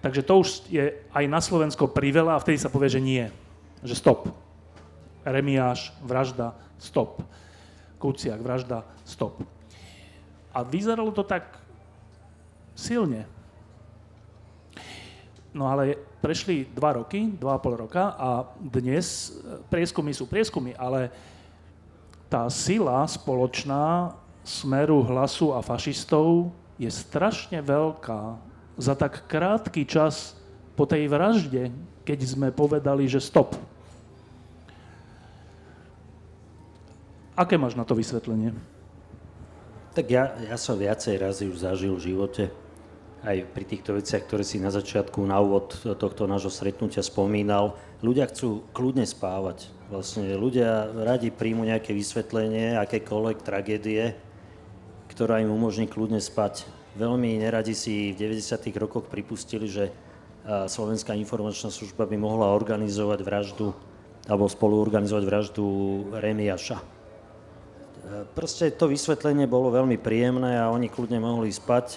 [0.06, 3.26] Takže to už je aj na Slovensko priveľa a vtedy sa povie, že nie.
[3.82, 4.20] Že stop.
[5.26, 7.26] Remiáš, vražda, stop.
[7.98, 9.42] Kuciak, vražda, stop.
[10.54, 11.58] A vyzeralo to tak
[12.78, 13.26] silne.
[15.50, 19.34] No ale prešli dva roky, dva a pol roka a dnes
[19.72, 21.10] prieskumy sú prieskumy, ale
[22.30, 24.14] tá sila spoločná
[24.46, 28.38] smeru hlasu a fašistov je strašne veľká.
[28.78, 30.38] Za tak krátky čas
[30.78, 31.74] po tej vražde,
[32.06, 33.58] keď sme povedali, že stop.
[37.34, 38.54] Aké máš na to vysvetlenie?
[39.92, 42.44] Tak ja, ja som viacej razy už zažil v živote,
[43.24, 47.74] aj pri týchto veciach, ktoré si na začiatku, na úvod tohto nášho stretnutia spomínal.
[48.04, 49.72] Ľudia chcú kľudne spávať.
[49.88, 54.14] Vlastne ľudia radi príjmu nejaké vysvetlenie, akékoľvek tragédie,
[55.16, 56.68] ktorá im umožní kľudne spať.
[56.92, 58.52] Veľmi neradi si v 90.
[58.76, 59.88] rokoch pripustili, že
[60.44, 63.72] Slovenská informačná služba by mohla organizovať vraždu
[64.28, 65.64] alebo spolu organizovať vraždu
[66.12, 66.78] Remiaša.
[68.36, 71.96] Proste to vysvetlenie bolo veľmi príjemné a oni kľudne mohli spať,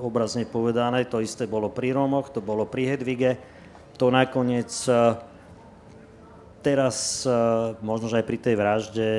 [0.00, 1.04] obrazne povedané.
[1.12, 3.36] To isté bolo pri Rómoch, to bolo pri Hedvige.
[4.00, 4.72] To nakoniec
[6.64, 7.28] teraz,
[7.84, 9.10] možno aj pri tej vražde,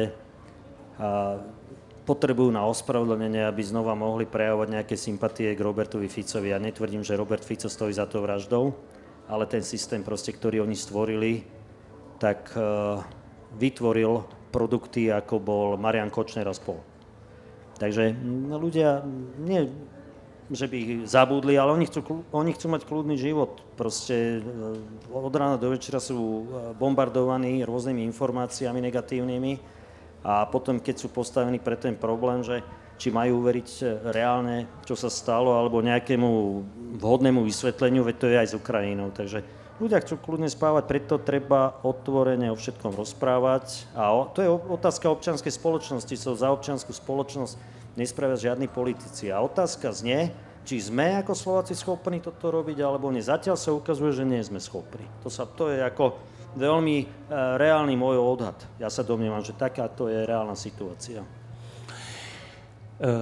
[2.08, 6.56] potrebujú na ospravedlnenie, aby znova mohli prejavovať nejaké sympatie k Robertovi Ficovi.
[6.56, 8.72] Ja netvrdím, že Robert Fico stojí za to vraždou,
[9.28, 11.44] ale ten systém, proste, ktorý oni stvorili,
[12.16, 13.04] tak uh,
[13.60, 14.24] vytvoril
[14.56, 16.80] produkty, ako bol Marian Kočner a spol.
[17.76, 19.04] Takže no, ľudia,
[19.44, 19.68] nie,
[20.48, 23.60] že by ich zabudli, ale oni chcú, oni chcú mať kľudný život.
[23.76, 24.80] Proste uh,
[25.12, 29.77] od rána do večera sú uh, bombardovaní rôznymi informáciami negatívnymi
[30.26, 32.66] a potom, keď sú postavení pre ten problém, že
[32.98, 36.30] či majú uveriť e, reálne, čo sa stalo, alebo nejakému
[36.98, 39.14] vhodnému vysvetleniu, veď to je aj s Ukrajinou.
[39.14, 39.46] Takže
[39.78, 43.86] ľudia chcú kľudne spávať, preto treba otvorene o všetkom rozprávať.
[43.94, 47.54] A to je otázka občianskej spoločnosti, so za občianskú spoločnosť
[47.94, 49.30] nespravia žiadni politici.
[49.30, 50.34] A otázka znie,
[50.68, 53.24] či sme ako Slováci schopní toto robiť, alebo nie.
[53.24, 55.06] Zatiaľ sa ukazuje, že nie sme schopní.
[55.24, 56.18] To, sa, to je ako
[56.58, 57.06] veľmi e,
[57.62, 58.58] reálny môj odhad.
[58.82, 61.22] Ja sa domnievam, že takáto je reálna situácia.
[61.22, 61.30] E,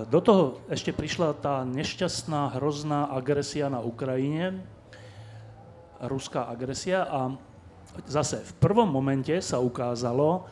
[0.08, 4.64] do toho ešte prišla tá nešťastná, hrozná agresia na Ukrajine,
[6.00, 7.36] ruská agresia a
[8.08, 10.48] zase v prvom momente sa ukázalo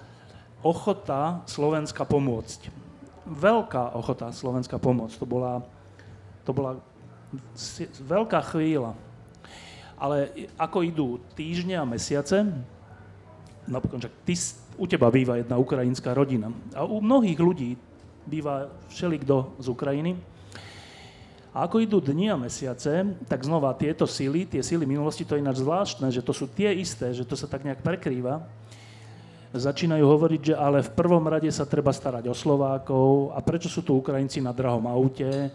[0.64, 2.72] ochota Slovenska pomôcť.
[3.24, 5.16] Veľká ochota Slovenska pomôcť.
[5.20, 5.64] To bola,
[6.44, 6.80] to bola
[8.04, 8.96] veľká chvíľa.
[9.96, 12.44] Ale ako idú týždne a mesiace,
[13.68, 14.34] napríklad, že ty,
[14.78, 16.50] u teba býva jedna ukrajinská rodina.
[16.74, 17.78] A u mnohých ľudí
[18.24, 20.12] býva všelikto z Ukrajiny.
[21.54, 25.44] A ako idú dni a mesiace, tak znova tieto síly, tie síly minulosti, to je
[25.46, 28.42] ináč zvláštne, že to sú tie isté, že to sa tak nejak prekrýva,
[29.54, 33.38] začínajú hovoriť, že ale v prvom rade sa treba starať o Slovákov.
[33.38, 35.54] A prečo sú tu Ukrajinci na drahom aute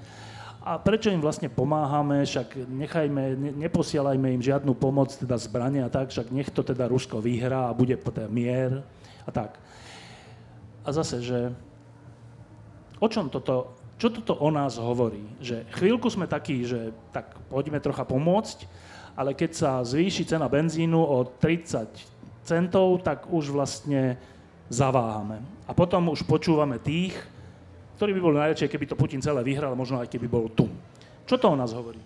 [0.69, 5.93] a prečo im vlastne pomáhame, však nechajme, ne, neposielajme im žiadnu pomoc, teda zbrania a
[5.93, 8.85] tak, však nech to teda Rusko vyhrá a bude teda mier
[9.25, 9.57] a tak.
[10.85, 11.57] A zase, že
[13.01, 15.25] o čom toto, čo toto o nás hovorí?
[15.41, 18.69] Že chvíľku sme takí, že tak poďme trocha pomôcť,
[19.17, 21.89] ale keď sa zvýši cena benzínu o 30
[22.45, 24.21] centov, tak už vlastne
[24.69, 25.41] zaváhame.
[25.65, 27.17] A potom už počúvame tých,
[27.99, 30.71] ktorý by bol najväčšie, keby to Putin celé vyhral, možno aj keby bol tu.
[31.27, 31.99] Čo to o nás hovorí?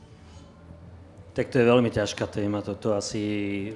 [1.37, 3.21] Tak to je veľmi ťažká téma, toto asi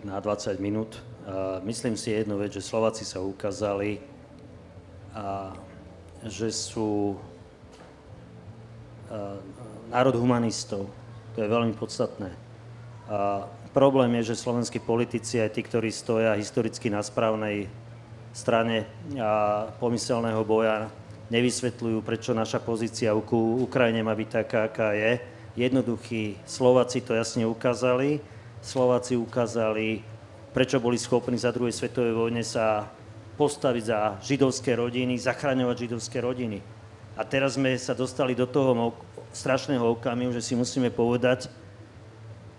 [0.00, 0.96] na 20 minút.
[1.28, 4.00] A myslím si jednu vec, že Slováci sa ukázali,
[5.12, 5.52] a,
[6.24, 7.20] že sú
[9.12, 9.36] a,
[9.92, 10.88] národ humanistov.
[11.36, 12.32] To je veľmi podstatné.
[13.12, 13.44] A
[13.76, 17.68] problém je, že slovenskí politici, aj tí, ktorí stoja historicky na správnej
[18.32, 18.88] strane
[19.20, 20.88] a pomyselného boja,
[21.30, 25.18] nevysvetľujú, prečo naša pozícia ku Ukrajine má byť taká, aká je.
[25.56, 28.20] Jednoduchí Slováci to jasne ukázali.
[28.62, 30.02] Slováci ukázali,
[30.52, 32.90] prečo boli schopní za druhej svetovej vojne sa
[33.36, 36.58] postaviť za židovské rodiny, zachraňovať židovské rodiny.
[37.16, 38.92] A teraz sme sa dostali do toho
[39.32, 41.48] strašného okamihu, že si musíme povedať,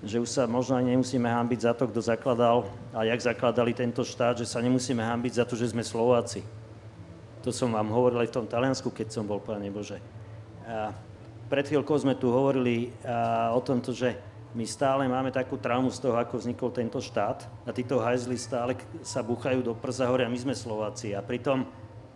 [0.06, 4.06] že už sa možno ani nemusíme hambiť za to, kto zakladal a jak zakladali tento
[4.06, 6.46] štát, že sa nemusíme hambiť za to, že sme Slováci.
[7.46, 10.02] To som vám hovoril aj v tom Taliansku, keď som bol, Pane Bože.
[11.48, 12.92] Pred chvíľkou sme tu hovorili
[13.54, 14.20] o tomto, že
[14.58, 18.74] my stále máme takú traumu z toho, ako vznikol tento štát a títo hajzli stále
[19.06, 21.14] sa buchajú do prsa hore a my sme Slováci.
[21.14, 21.64] A pritom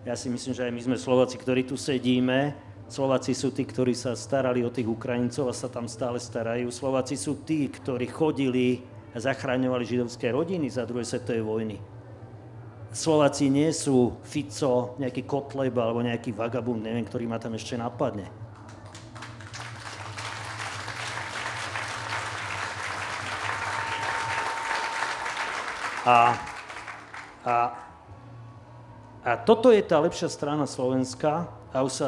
[0.02, 2.58] ja si myslím, že aj my sme Slováci, ktorí tu sedíme.
[2.89, 6.74] Slováci sú tí, ktorí sa starali o tých Ukrajincov a sa tam stále starajú.
[6.74, 8.84] Slováci sú tí, ktorí chodili
[9.14, 11.78] a zachraňovali židovské rodiny za druhej svetovej vojny.
[12.92, 18.28] Slováci nie sú Fico, nejaký Kotleb alebo nejaký vagabund, neviem, ktorý ma tam ešte napadne.
[26.06, 26.36] A,
[27.48, 27.56] a
[29.22, 32.08] A toto je tá lepšia strana Slovenska a už sa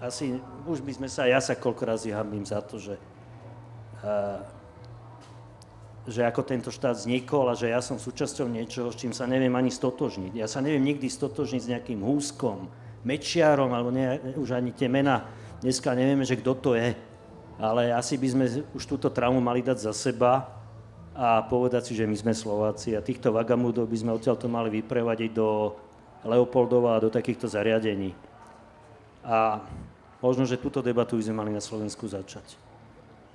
[0.00, 2.96] asi, už by sme sa, ja sa koľko razy hambím za to, že,
[6.04, 9.52] že ako tento štát vznikol a že ja som súčasťou niečoho, s čím sa neviem
[9.56, 10.36] ani stotožniť.
[10.36, 12.68] Ja sa neviem nikdy stotožniť s nejakým húskom,
[13.04, 15.24] mečiarom, alebo ne, už ani tie mená.
[15.64, 16.92] Dneska nevieme, že kto to je.
[17.56, 18.44] Ale asi by sme
[18.74, 20.50] už túto traumu mali dať za seba
[21.14, 25.30] a povedať si, že my sme Slováci a týchto vagamúdov by sme odtiaľto mali vyprevadiť
[25.30, 25.72] do
[26.26, 28.12] Leopoldova a do takýchto zariadení.
[29.22, 29.62] A
[30.18, 32.58] možno, že túto debatu by sme mali na Slovensku začať.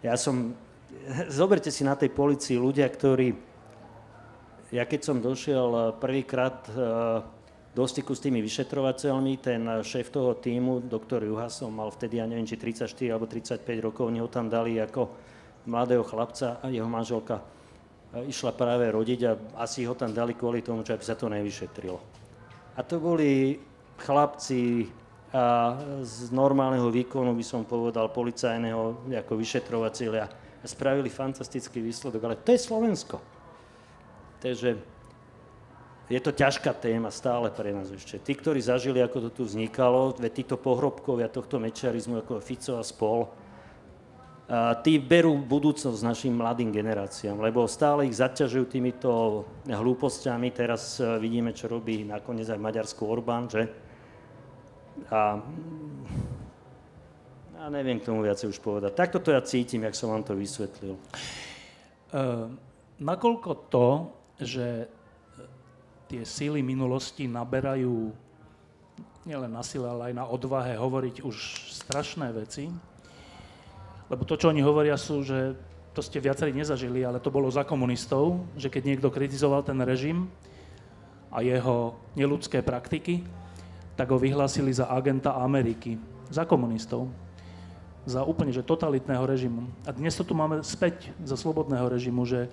[0.04, 0.54] Ja som,
[1.30, 3.34] zoberte si na tej policii ľudia, ktorí,
[4.74, 7.22] ja keď som došiel prvýkrát eh,
[7.74, 12.46] do styku s tými vyšetrovateľmi, ten šéf toho týmu, doktor Juhasom, mal vtedy, ja neviem,
[12.50, 15.10] či 34 alebo 35 rokov, oni ho tam dali ako
[15.70, 19.32] mladého chlapca a jeho manželka eh, išla práve rodiť a
[19.66, 22.00] asi ho tam dali kvôli tomu, že aby sa to nevyšetrilo.
[22.78, 23.60] A to boli
[24.00, 24.88] chlapci
[25.30, 30.49] a z normálneho výkonu, by som povedal, policajného, ako vyšetrovateľia.
[30.66, 33.24] Spravili fantastický výsledok, ale to je Slovensko.
[34.40, 34.80] Takže
[36.10, 38.18] je to ťažká téma stále pre nás ešte.
[38.18, 42.84] Tí, ktorí zažili, ako to tu vznikalo, veď títo pohrobkovia tohto mečiarizmu, ako Fico a
[42.84, 43.30] spol,
[44.82, 50.50] tí berú budúcnosť našim mladým generáciám, lebo stále ich zaťažujú týmito hlúpostiami.
[50.50, 53.70] Teraz e, vidíme, čo robí nakoniec aj Maďarsku Orbán, že?
[55.14, 55.38] A,
[57.60, 58.96] a neviem k tomu viacej už povedať.
[58.96, 60.96] Takto to ja cítim, jak som vám to vysvetlil.
[62.10, 62.48] Uh,
[63.04, 63.88] nakoľko to,
[64.40, 64.88] že
[66.08, 68.16] tie síly minulosti naberajú
[69.28, 71.36] nielen na sile, ale aj na odvahe hovoriť už
[71.84, 72.72] strašné veci,
[74.08, 75.54] lebo to, čo oni hovoria, sú, že
[75.94, 80.32] to ste viacerí nezažili, ale to bolo za komunistov, že keď niekto kritizoval ten režim
[81.30, 83.22] a jeho neludské praktiky,
[83.94, 86.00] tak ho vyhlásili za agenta Ameriky,
[86.32, 87.12] za komunistov,
[88.08, 89.68] za úplne že totalitného režimu.
[89.84, 92.48] A dnes to tu máme späť za slobodného režimu, že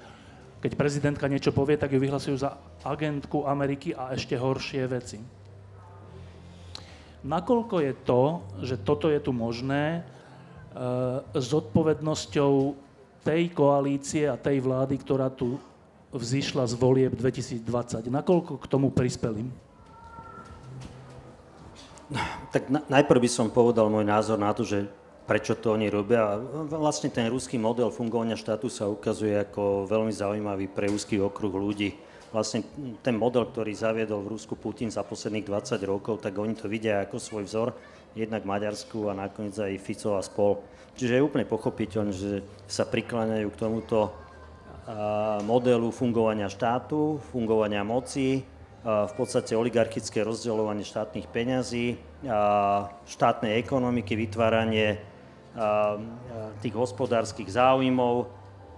[0.64, 5.18] keď prezidentka niečo povie, tak ju vyhlasujú za agentku Ameriky a ešte horšie veci.
[7.26, 8.22] Nakoľko je to,
[8.62, 10.06] že toto je tu možné,
[11.32, 12.52] s odpovednosťou
[13.24, 15.58] tej koalície a tej vlády, ktorá tu
[16.12, 18.12] vzýšla z volieb 2020.
[18.12, 19.48] Nakoľko k tomu prispeli?
[22.54, 24.86] Tak na, najprv by som povedal môj názor na to, že
[25.26, 26.38] prečo to oni robia.
[26.70, 31.98] Vlastne ten ruský model fungovania štátu sa ukazuje ako veľmi zaujímavý pre úzky okruh ľudí.
[32.30, 32.62] Vlastne
[33.02, 37.02] ten model, ktorý zaviedol v Rusku Putin za posledných 20 rokov, tak oni to vidia
[37.02, 37.68] ako svoj vzor
[38.16, 40.62] jednak Maďarsku a nakoniec aj Fico a spol.
[40.96, 44.14] Čiže je úplne pochopiteľné, že sa prikláňajú k tomuto
[45.44, 48.46] modelu fungovania štátu, fungovania moci,
[48.86, 51.98] v podstate oligarchické rozdeľovanie štátnych peňazí,
[53.10, 55.02] štátnej ekonomiky, vytváranie
[56.60, 58.28] tých hospodárskych záujmov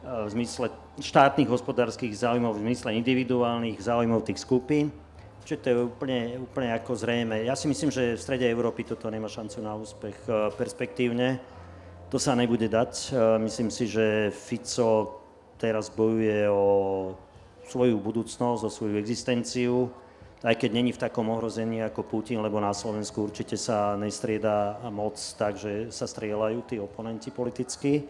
[0.07, 0.71] v zmysle
[1.03, 4.95] štátnych hospodárskych záujmov v zmysle individuálnych záujmov tých skupín
[5.49, 7.41] Čiže to je úplne, úplne ako zrejme.
[7.49, 11.41] Ja si myslím, že v strede Európy toto nemá šancu na úspech e, perspektívne.
[12.13, 12.93] To sa nebude dať.
[12.93, 15.25] E, myslím si, že Fico
[15.57, 16.65] teraz bojuje o
[17.65, 19.89] svoju budúcnosť, o svoju existenciu,
[20.39, 25.19] aj keď není v takom ohrození ako Putin, lebo na Slovensku určite sa nestrieda moc
[25.35, 28.07] tak, že sa strieľajú tí oponenti politicky.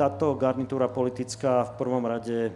[0.00, 2.52] Táto garnitúra politická v prvom rade, e,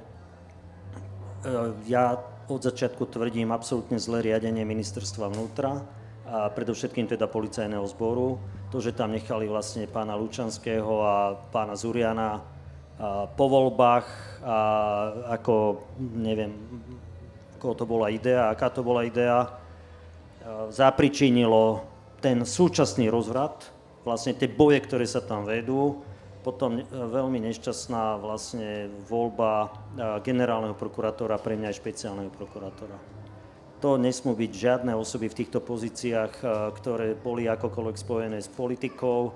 [1.86, 2.18] ja
[2.48, 5.84] od začiatku tvrdím absolútne zlé riadenie ministerstva vnútra
[6.24, 8.40] a predovšetkým teda policajného zboru.
[8.72, 12.42] To, že tam nechali vlastne pána Lučanského a pána Zuriana
[13.34, 14.06] po voľbách
[14.44, 14.58] a
[15.38, 16.54] ako, neviem,
[17.64, 19.48] koho to bola idea, aká to bola idea,
[20.68, 21.80] zapričinilo
[22.20, 23.72] ten súčasný rozvrat,
[24.04, 26.04] vlastne tie boje, ktoré sa tam vedú,
[26.44, 29.68] potom e, veľmi nešťastná vlastne voľba e,
[30.20, 33.00] generálneho prokurátora, pre mňa aj špeciálneho prokurátora.
[33.80, 36.44] To nesmú byť žiadne osoby v týchto pozíciách, e,
[36.76, 39.32] ktoré boli akokoľvek spojené s politikou.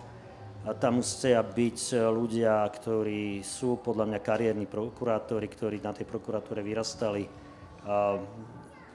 [0.68, 6.60] A tam musia byť ľudia, ktorí sú podľa mňa kariérni prokurátori, ktorí na tej prokuratúre
[6.60, 7.47] vyrastali.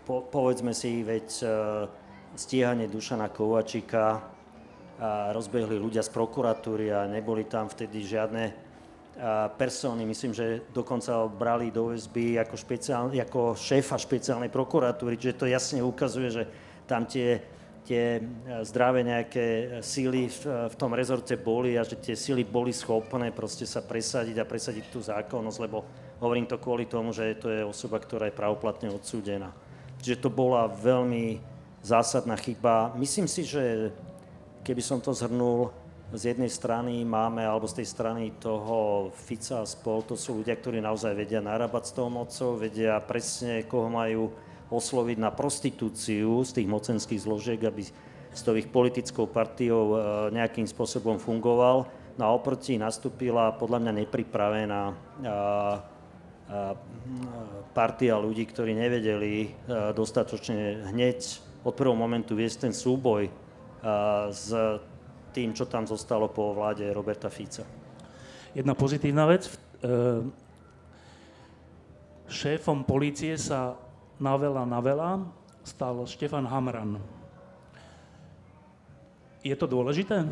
[0.03, 1.27] Po, povedzme si, veď
[2.37, 4.21] stíhanie Dušana Kovačika,
[5.01, 8.53] a rozbehli ľudia z prokuratúry a neboli tam vtedy žiadne
[9.57, 10.05] persóny.
[10.05, 15.45] Myslím, že dokonca ho brali do väzby ako, špeciál, ako šéfa špeciálnej prokuratúry, čiže to
[15.49, 16.43] jasne ukazuje, že
[16.85, 17.41] tam tie,
[17.83, 18.23] tie
[18.63, 19.45] zdravé nejaké
[19.83, 24.39] síly v, v tom rezorte boli a že tie síly boli schopné proste sa presadiť
[24.39, 25.83] a presadiť tú zákonnosť, lebo
[26.23, 29.51] hovorím to kvôli tomu, že to je osoba, ktorá je pravoplatne odsúdená.
[30.03, 31.39] že to bola veľmi
[31.79, 32.91] zásadná chyba.
[32.99, 33.91] Myslím si, že
[34.67, 35.71] keby som to zhrnul,
[36.13, 40.53] z jednej strany máme, alebo z tej strany toho Fica a spol, to sú ľudia,
[40.53, 44.29] ktorí naozaj vedia narábať s tou mocou, vedia presne, koho majú
[44.73, 47.85] osloviť na prostitúciu z tých mocenských zložiek, aby
[48.33, 49.97] s tou ich politickou partiou e,
[50.33, 51.85] nejakým spôsobom fungoval.
[52.17, 55.37] No a oproti nastúpila podľa mňa nepripravená a, a,
[57.77, 59.49] partia ľudí, ktorí nevedeli e,
[59.93, 61.19] dostatočne hneď
[61.61, 63.31] od prvého momentu viesť ten súboj
[64.31, 64.47] s
[65.33, 67.65] tým, čo tam zostalo po vláde Roberta Fica.
[68.53, 69.49] Jedna pozitívna vec.
[69.49, 69.53] E,
[72.29, 73.73] šéfom polície sa
[74.21, 75.09] na veľa, na veľa
[75.63, 76.99] stal Štefan Hamran.
[79.43, 80.23] Je to dôležité?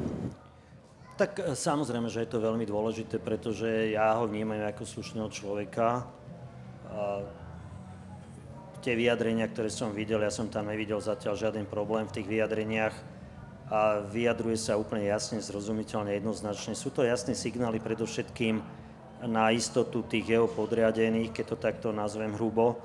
[1.20, 6.08] Tak e, samozrejme, že je to veľmi dôležité, pretože ja ho vnímam ako slušného človeka.
[6.92, 7.24] A
[8.82, 12.96] tie vyjadrenia, ktoré som videl, ja som tam nevidel zatiaľ žiaden problém v tých vyjadreniach
[13.72, 16.76] a vyjadruje sa úplne jasne, zrozumiteľne, jednoznačne.
[16.76, 18.60] Sú to jasné signály predovšetkým
[19.24, 22.82] na istotu tých jeho podriadených, keď to takto nazvem hrubo,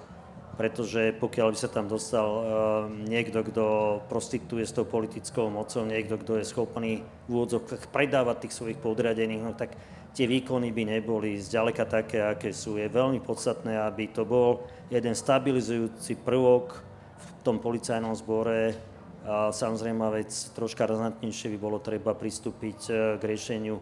[0.57, 2.43] pretože pokiaľ by sa tam dostal uh,
[2.89, 3.65] niekto, kto
[4.09, 9.45] prostituje s tou politickou mocou, niekto, kto je schopný v úvodzovkách predávať tých svojich podriadených,
[9.45, 9.77] no tak
[10.17, 12.81] tie výkony by neboli zďaleka také, aké sú.
[12.81, 16.81] Je veľmi podstatné, aby to bol jeden stabilizujúci prvok
[17.21, 18.73] v tom policajnom zbore.
[19.29, 23.75] A samozrejme vec troška razantnejšie by bolo treba pristúpiť e, k riešeniu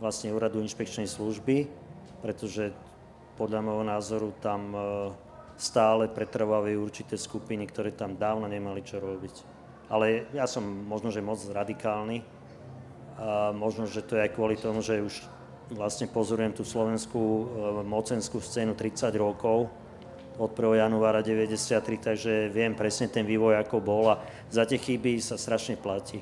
[0.00, 1.68] vlastne úradu inšpekčnej služby,
[2.24, 2.72] pretože
[3.36, 4.82] podľa môjho názoru tam uh,
[5.56, 9.34] stále pretrvávajú určité skupiny, ktoré tam dávno nemali čo robiť.
[9.88, 12.20] Ale ja som možno, že moc radikálny.
[13.16, 15.24] A možno, že to je aj kvôli tomu, že už
[15.72, 17.44] vlastne pozorujem tú slovenskú e,
[17.82, 19.72] mocenskú scénu 30 rokov
[20.36, 20.84] od 1.
[20.84, 24.20] januára 93, takže viem presne ten vývoj, ako bol a
[24.52, 26.20] za tie chyby sa strašne platí.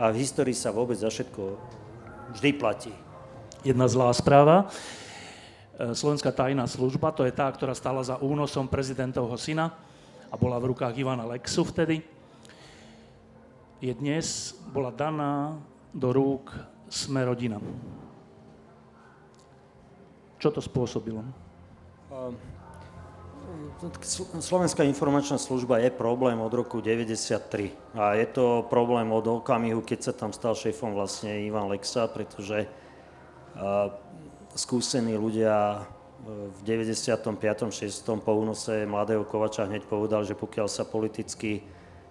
[0.00, 1.60] A v histórii sa vôbec za všetko
[2.32, 2.92] vždy platí.
[3.60, 4.72] Jedna zlá správa.
[5.82, 9.74] E, Slovenská tajná služba, to je tá, ktorá stala za únosom prezidentovho syna
[10.30, 12.06] a bola v rukách Ivana Lexu vtedy,
[13.82, 15.58] je dnes, bola daná
[15.90, 16.54] do rúk
[16.86, 17.58] Sme rodina.
[20.38, 21.26] Čo to spôsobilo?
[24.38, 29.98] Slovenská informačná služba je problém od roku 1993 a je to problém od okamihu, keď
[29.98, 32.70] sa tam stal šéfom vlastne Ivan Lexa, pretože
[34.54, 37.72] skúsení ľudia e, v 95.
[37.72, 38.24] 6.
[38.24, 41.64] po únose mladého Kovača hneď povedal, že pokiaľ sa politicky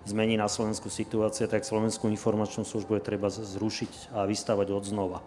[0.06, 5.20] zmení na Slovensku situácia, tak Slovenskú informačnú službu je treba zrušiť a vystavať od znova.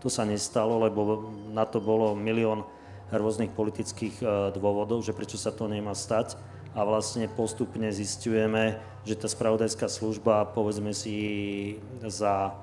[0.00, 2.64] To sa nestalo, lebo na to bolo milión
[3.12, 4.24] rôznych politických e,
[4.56, 6.40] dôvodov, že prečo sa to nemá stať.
[6.72, 12.56] A vlastne postupne zistujeme, že tá spravodajská služba, povedzme si, za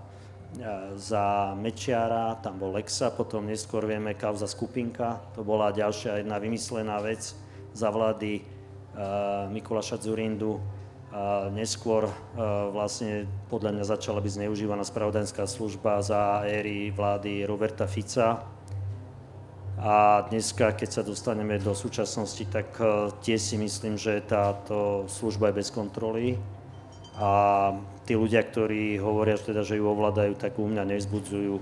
[0.97, 6.97] za Mečiara, tam bol Lexa, potom neskôr vieme kauza Skupinka, to bola ďalšia jedna vymyslená
[7.05, 7.37] vec
[7.73, 10.57] za vlády uh, Mikuláša Zurindu.
[11.09, 12.13] A neskôr uh,
[12.69, 18.45] vlastne podľa mňa začala byť zneužívaná spravodajská služba za éry vlády Roberta Fica.
[19.79, 25.49] A dneska, keď sa dostaneme do súčasnosti, tak uh, tie si myslím, že táto služba
[25.49, 26.37] je bez kontroly.
[27.17, 27.73] A
[28.09, 31.61] tí ľudia, ktorí hovoria, teda, že ju ovládajú, tak u mňa nezbudzujú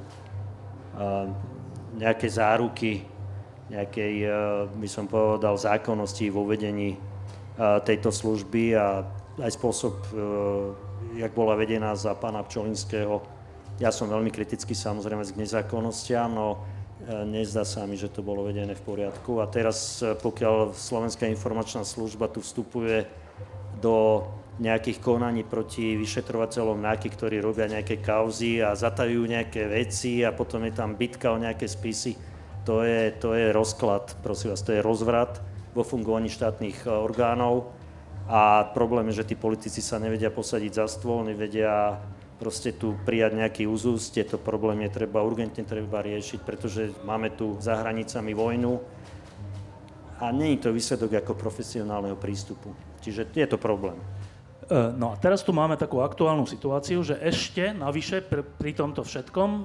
[2.00, 3.04] nejaké záruky,
[3.68, 4.32] nejakej,
[4.80, 6.96] by som povedal, zákonnosti vo vedení
[7.60, 9.04] tejto služby a
[9.44, 10.00] aj spôsob,
[11.20, 13.20] jak bola vedená za pána Pčolinského.
[13.84, 16.64] Ja som veľmi kritický samozrejme k nezákonnostiam, no
[17.28, 19.44] nezdá sa mi, že to bolo vedené v poriadku.
[19.44, 23.04] A teraz, pokiaľ Slovenská informačná služba tu vstupuje
[23.84, 24.24] do
[24.58, 30.66] nejakých konaní proti vyšetrovateľom NAKY, ktorí robia nejaké kauzy a zatajujú nejaké veci a potom
[30.66, 32.18] je tam bitka o nejaké spisy.
[32.66, 35.40] To je, to je rozklad, prosím vás, to je rozvrat
[35.72, 37.72] vo fungovaní štátnych e, orgánov
[38.28, 42.02] a problém je, že tí politici sa nevedia posadiť za stôl, nevedia
[42.42, 47.56] proste tu prijať nejaký úzus, tieto problémy je treba urgentne treba riešiť, pretože máme tu
[47.62, 48.74] za hranicami vojnu
[50.20, 52.74] a není to výsledok ako profesionálneho prístupu.
[53.02, 53.98] Čiže je to problém.
[54.68, 59.00] E, no a teraz tu máme takú aktuálnu situáciu, že ešte navyše pri, pri tomto
[59.00, 59.62] všetkom e,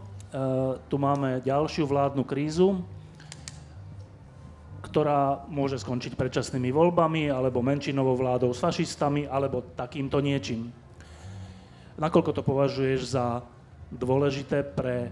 [0.86, 2.78] tu máme ďalšiu vládnu krízu,
[4.86, 10.70] ktorá môže skončiť predčasnými voľbami, alebo menšinovou vládou s fašistami, alebo takýmto niečím.
[11.98, 13.42] Nakoľko to považuješ za
[13.90, 15.10] dôležité pre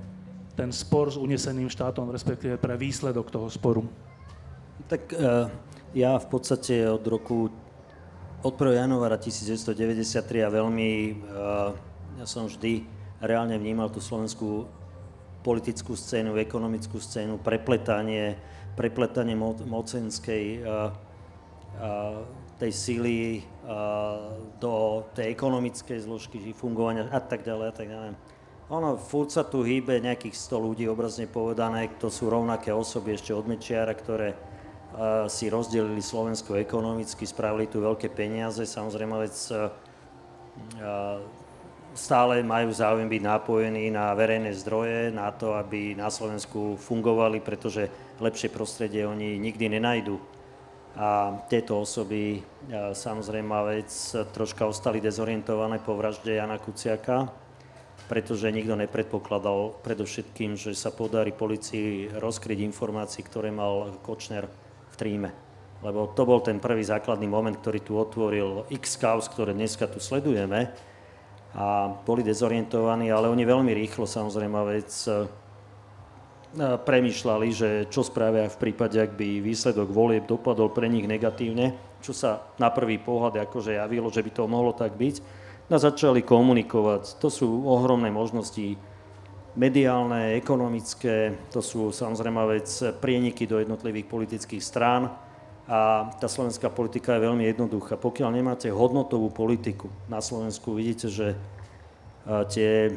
[0.54, 3.90] ten spor s uneseným štátom, respektíve pre výsledok toho sporu?
[4.86, 5.50] Tak e,
[5.98, 7.50] ja v podstate od roku
[8.40, 8.72] od 1.
[8.72, 10.90] januára 1993 a veľmi,
[12.16, 12.88] ja som vždy
[13.20, 14.64] reálne vnímal tú slovenskú
[15.44, 18.40] politickú scénu, ekonomickú scénu, prepletanie,
[18.76, 20.78] prepletanie mo- mocenskej a, a
[22.56, 23.16] tej síly
[23.64, 28.10] a, do tej ekonomickej zložky fungovania a tak ďalej a tak ďalej.
[28.70, 33.36] Ono, furt sa tu hýbe nejakých 100 ľudí, obrazne povedané, to sú rovnaké osoby ešte
[33.36, 34.36] od Mečiara, ktoré
[35.30, 39.70] si rozdelili Slovensko ekonomicky, spravili tu veľké peniaze, samozrejme vec uh,
[41.94, 47.90] stále majú záujem byť napojení na verejné zdroje, na to, aby na Slovensku fungovali, pretože
[48.22, 50.20] lepšie prostredie oni nikdy nenajdu.
[50.98, 52.42] A tieto osoby,
[52.94, 53.90] samozrejme vec,
[54.34, 57.30] troška ostali dezorientované po vražde Jana Kuciaka,
[58.10, 64.50] pretože nikto nepredpokladal predovšetkým, že sa podarí policii rozkryť informácií, ktoré mal Kočner
[65.00, 65.32] v tríme.
[65.80, 69.96] Lebo to bol ten prvý základný moment, ktorý tu otvoril x kaos, ktoré dneska tu
[69.96, 70.68] sledujeme
[71.56, 75.24] a boli dezorientovaní, ale oni veľmi rýchlo samozrejme vec e,
[76.84, 81.72] premýšľali, že čo spravia v prípade, ak by výsledok volieb dopadol pre nich negatívne,
[82.04, 85.16] čo sa na prvý pohľad akože javilo, že by to mohlo tak byť
[85.70, 87.22] a začali komunikovať.
[87.22, 88.74] To sú ohromné možnosti
[89.58, 92.70] mediálne, ekonomické, to sú samozrejme vec
[93.02, 95.10] prieniky do jednotlivých politických strán
[95.70, 97.98] a tá slovenská politika je veľmi jednoduchá.
[97.98, 101.38] Pokiaľ nemáte hodnotovú politiku na Slovensku, vidíte, že
[102.50, 102.94] tie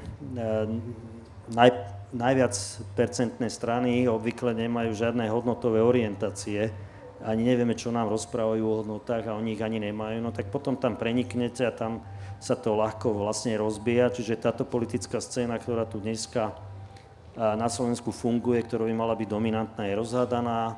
[1.54, 1.70] naj,
[2.14, 2.54] najviac
[2.94, 6.70] percentné strany obvykle nemajú žiadne hodnotové orientácie,
[7.24, 10.76] ani nevieme, čo nám rozprávajú o hodnotách a oni ich ani nemajú, no tak potom
[10.76, 12.04] tam preniknete a tam
[12.44, 16.52] sa to ľahko vlastne rozbíja, čiže táto politická scéna, ktorá tu dneska
[17.40, 20.76] na Slovensku funguje, ktorá by mala byť dominantná, je rozhádaná.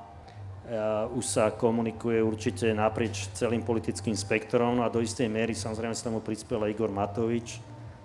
[1.17, 6.21] Už sa komunikuje určite naprieč celým politickým spektrom a do istej miery samozrejme sa tomu
[6.21, 7.57] prispel Igor Matovič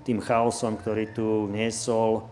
[0.09, 2.25] tým chaosom, ktorý tu niesol,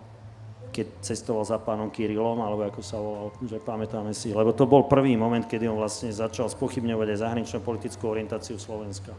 [0.73, 4.89] keď cestoval za pánom Kirilom, alebo ako sa volal, že pamätáme si, lebo to bol
[4.89, 9.13] prvý moment, kedy on vlastne začal spochybňovať aj zahraničnú politickú orientáciu Slovenska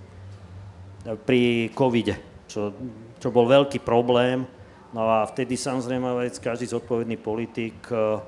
[1.03, 2.19] pri covide,
[2.49, 2.75] čo,
[3.19, 4.43] čo bol veľký problém.
[4.89, 6.09] No a vtedy samozrejme
[6.41, 8.19] každý zodpovedný politik eh,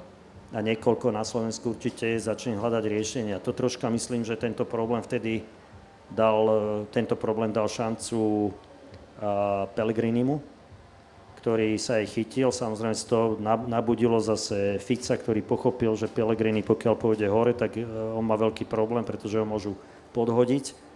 [0.52, 3.44] a niekoľko na Slovensku určite začne hľadať riešenia.
[3.44, 5.42] To troška myslím, že tento problém vtedy
[6.14, 6.60] dal, eh,
[6.94, 10.38] tento problém dal šancu uh, Pelegrinimu,
[11.42, 12.54] ktorý sa aj chytil.
[12.54, 13.26] Samozrejme z toho
[13.66, 17.78] nabudilo zase Fica, ktorý pochopil, že Pelegrini pokiaľ pôjde hore, tak
[18.14, 19.74] on má veľký problém, pretože ho môžu
[20.14, 20.91] podhodiť.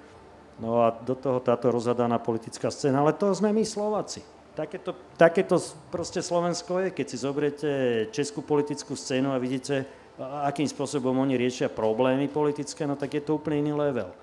[0.55, 4.23] No a do toho táto rozhadaná politická scéna, ale to sme my Slováci.
[4.55, 5.59] Takéto, takéto
[5.91, 7.69] proste Slovensko je, keď si zobriete
[8.15, 9.83] českú politickú scénu a vidíte,
[10.47, 14.15] akým spôsobom oni riešia problémy politické, no tak je to úplne iný level.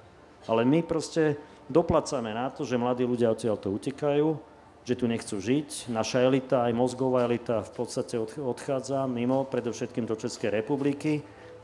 [0.49, 1.37] Ale my proste
[1.69, 4.41] doplacame na to, že mladí ľudia odtiaľ to utekajú,
[4.89, 5.93] že tu nechcú žiť.
[5.93, 11.21] Naša elita, aj mozgová elita v podstate odchádza mimo, predovšetkým do Českej republiky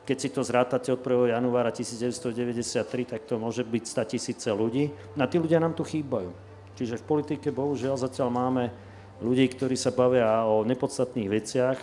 [0.08, 1.36] keď si to zrátate od 1.
[1.36, 4.88] januára 1993, tak to môže byť 100 tisíce ľudí.
[5.20, 6.32] A tí ľudia nám tu chýbajú.
[6.80, 8.72] Čiže v politike bohužiaľ zatiaľ máme
[9.20, 11.78] ľudí, ktorí sa bavia o nepodstatných veciach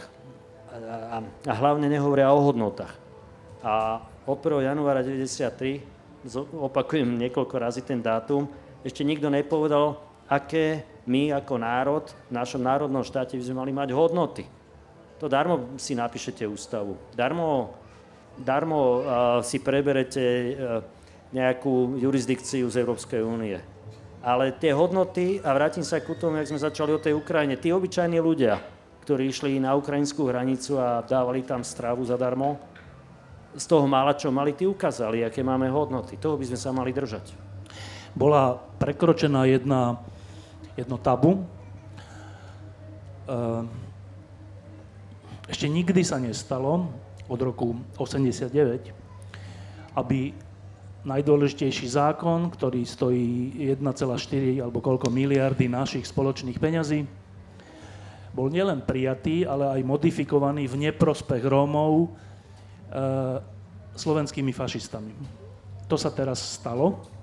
[0.74, 2.98] a, a, a hlavne nehovoria o hodnotách.
[3.62, 4.74] A od 1.
[4.74, 6.26] januára 1993,
[6.58, 8.50] opakujem niekoľko razy ten dátum,
[8.82, 13.94] ešte nikto nepovedal, aké my ako národ v našom národnom štáte by sme mali mať
[13.94, 14.50] hodnoty.
[15.22, 16.98] To darmo si napíšete ústavu.
[17.14, 17.85] Darmo
[18.40, 19.04] darmo
[19.44, 20.84] si preberete uh,
[21.36, 23.60] nejakú jurisdikciu z Európskej únie.
[24.26, 27.70] Ale tie hodnoty, a vrátim sa k tomu, jak sme začali o tej Ukrajine, tí
[27.70, 28.58] obyčajní ľudia,
[29.06, 32.58] ktorí išli na ukrajinskú hranicu a dávali tam stravu zadarmo,
[33.56, 36.20] z toho mála, čo mali, tí ukázali, aké máme hodnoty.
[36.20, 37.32] Toho by sme sa mali držať.
[38.12, 40.04] Bola prekročená jedna,
[40.76, 41.48] jedno tabu.
[45.48, 46.92] Ešte nikdy sa nestalo,
[47.26, 48.94] od roku 89,
[49.96, 50.34] aby
[51.06, 57.06] najdôležitejší zákon, ktorý stojí 1,4 alebo koľko miliardy našich spoločných peňazí,
[58.36, 62.08] bol nielen prijatý, ale aj modifikovaný v neprospech Rómov e,
[63.96, 65.16] slovenskými fašistami.
[65.88, 67.15] To sa teraz stalo.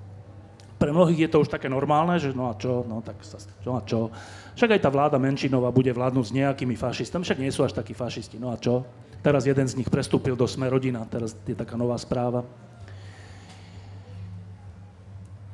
[0.83, 3.71] Pre mnohých je to už také normálne, že no a čo, no tak sa, čo
[3.79, 4.11] a čo.
[4.59, 7.95] Však aj tá vláda menšinová bude vládnuť s nejakými fašistami, však nie sú až takí
[7.95, 8.83] fašisti, no a čo.
[9.23, 12.43] Teraz jeden z nich prestúpil do Sme rodina, teraz je taká nová správa.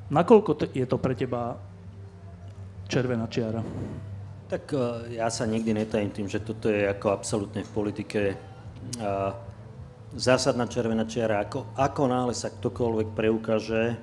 [0.09, 1.61] Nakoľko je to pre teba
[2.89, 3.61] červená čiara?
[4.49, 8.37] Tak e, ja sa nikdy netajím tým, že toto je ako absolútne v politike e,
[10.17, 11.45] zásadná červená čiara.
[11.45, 14.01] Ako, ako náhle sa ktokoľvek preukáže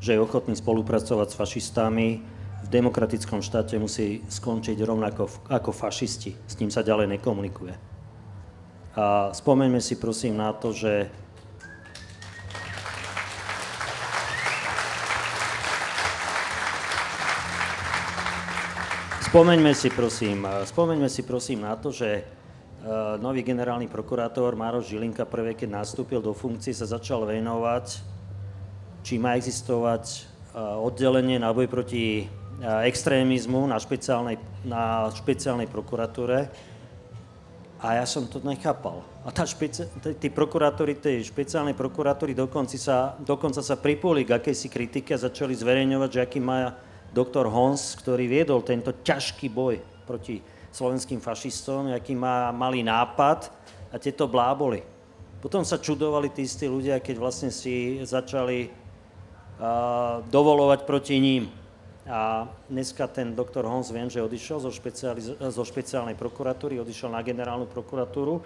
[0.00, 2.08] že je ochotný spolupracovať s fašistami,
[2.60, 6.36] v demokratickom štáte musí skončiť rovnako ako fašisti.
[6.48, 7.74] S ním sa ďalej nekomunikuje.
[8.96, 11.08] A spomeňme si prosím na to, že
[19.30, 25.22] Spomeňme si prosím, spomeňme si prosím na to, že uh, nový generálny prokurátor Mároš Žilinka
[25.22, 28.02] prvé, keď nastúpil do funkcie, sa začal venovať,
[29.10, 30.22] či má existovať
[30.54, 32.30] uh, oddelenie na boj proti
[32.62, 36.46] uh, extrémizmu na špeciálnej, na špeciálnej prokuratúre.
[37.82, 39.02] A ja som to nechápal.
[39.26, 44.70] A tá špeci- tí prokurátori tej špeciálnej prokuratúry dokonca sa, dokonca sa pripoli k akejsi
[44.70, 46.78] kritike a začali zverejňovať, že aký má
[47.10, 50.38] doktor Hons, ktorý viedol tento ťažký boj proti
[50.70, 53.50] slovenským fašistom, aký má malý nápad
[53.90, 54.86] a tieto bláboli.
[55.42, 58.79] Potom sa čudovali tí istí ľudia, keď vlastne si začali
[60.32, 61.52] dovolovať proti ním.
[62.10, 64.72] A dneska ten doktor Hons, viem, že odišiel zo,
[65.36, 68.42] zo špeciálnej prokuratúry, odišiel na generálnu prokuratúru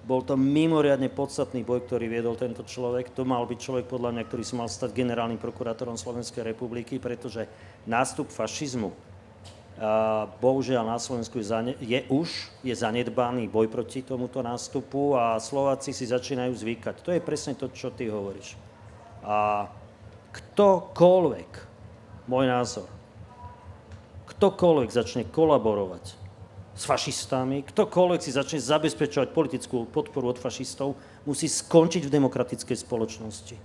[0.00, 3.12] bol to mimoriadne podstatný boj, ktorý viedol tento človek.
[3.12, 7.44] To mal byť človek, podľa mňa, ktorý si mal stať generálnym prokurátorom Slovenskej republiky, pretože
[7.84, 8.92] nástup fašizmu,
[9.80, 11.40] a bohužiaľ na Slovensku
[11.80, 12.28] je už
[12.60, 17.00] je zanedbaný boj proti tomuto nástupu a Slováci si začínajú zvykať.
[17.00, 18.60] To je presne to, čo ty hovoríš.
[19.24, 19.68] A
[20.60, 21.52] ktokoľvek,
[22.28, 22.84] môj názor,
[24.28, 26.04] ktokoľvek začne kolaborovať
[26.76, 33.56] s fašistami, ktokoľvek si začne zabezpečovať politickú podporu od fašistov, musí skončiť v demokratickej spoločnosti.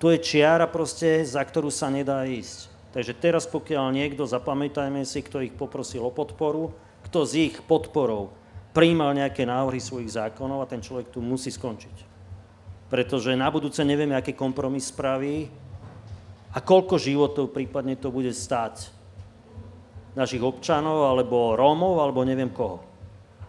[0.00, 2.72] To je čiara proste, za ktorú sa nedá ísť.
[2.96, 6.72] Takže teraz pokiaľ niekto, zapamätajme si, kto ich poprosil o podporu,
[7.12, 8.32] kto z ich podporou
[8.72, 12.08] prijímal nejaké návrhy svojich zákonov a ten človek tu musí skončiť.
[12.88, 15.60] Pretože na budúce nevieme, aký kompromis spraví
[16.52, 18.92] a koľko životov prípadne to bude stáť
[20.12, 22.84] našich občanov, alebo Rómov, alebo neviem koho.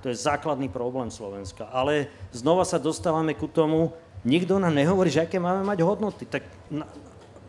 [0.03, 1.67] To je základný problém Slovenska.
[1.71, 3.91] Ale znova sa dostávame ku tomu,
[4.23, 6.23] nikto nám nehovorí, že aké máme mať hodnoty.
[6.27, 6.87] Tak na,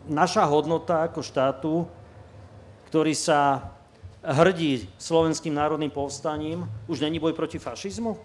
[0.07, 1.73] naša hodnota ako štátu,
[2.91, 3.71] ktorý sa
[4.23, 8.19] hrdí slovenským národným povstaním, už není boj proti fašizmu?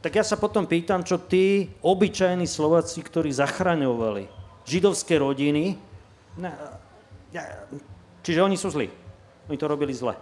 [0.00, 5.78] Tak ja sa potom pýtam, čo tí obyčajní Slováci, ktorí zachraňovali židovské rodiny,
[8.24, 8.88] Čiže oni sú zlí.
[9.52, 10.16] Oni to robili zle.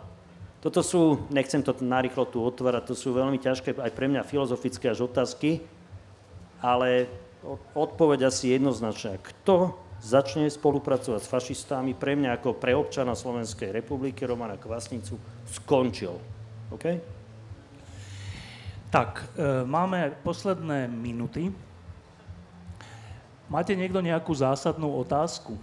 [0.62, 4.90] Toto sú, nechcem to narýchlo tu otvárať, to sú veľmi ťažké aj pre mňa filozofické
[4.90, 5.62] až otázky,
[6.62, 7.10] ale
[7.74, 9.18] odpoveď asi jednoznačná.
[9.18, 15.18] Kto začne spolupracovať s fašistami, pre mňa ako pre občana Slovenskej republiky, Romana Kvasnicu,
[15.50, 16.14] skončil.
[16.70, 16.84] OK?
[18.90, 21.50] Tak, e, máme posledné minuty.
[23.52, 25.60] Máte niekto nejakú zásadnú otázku?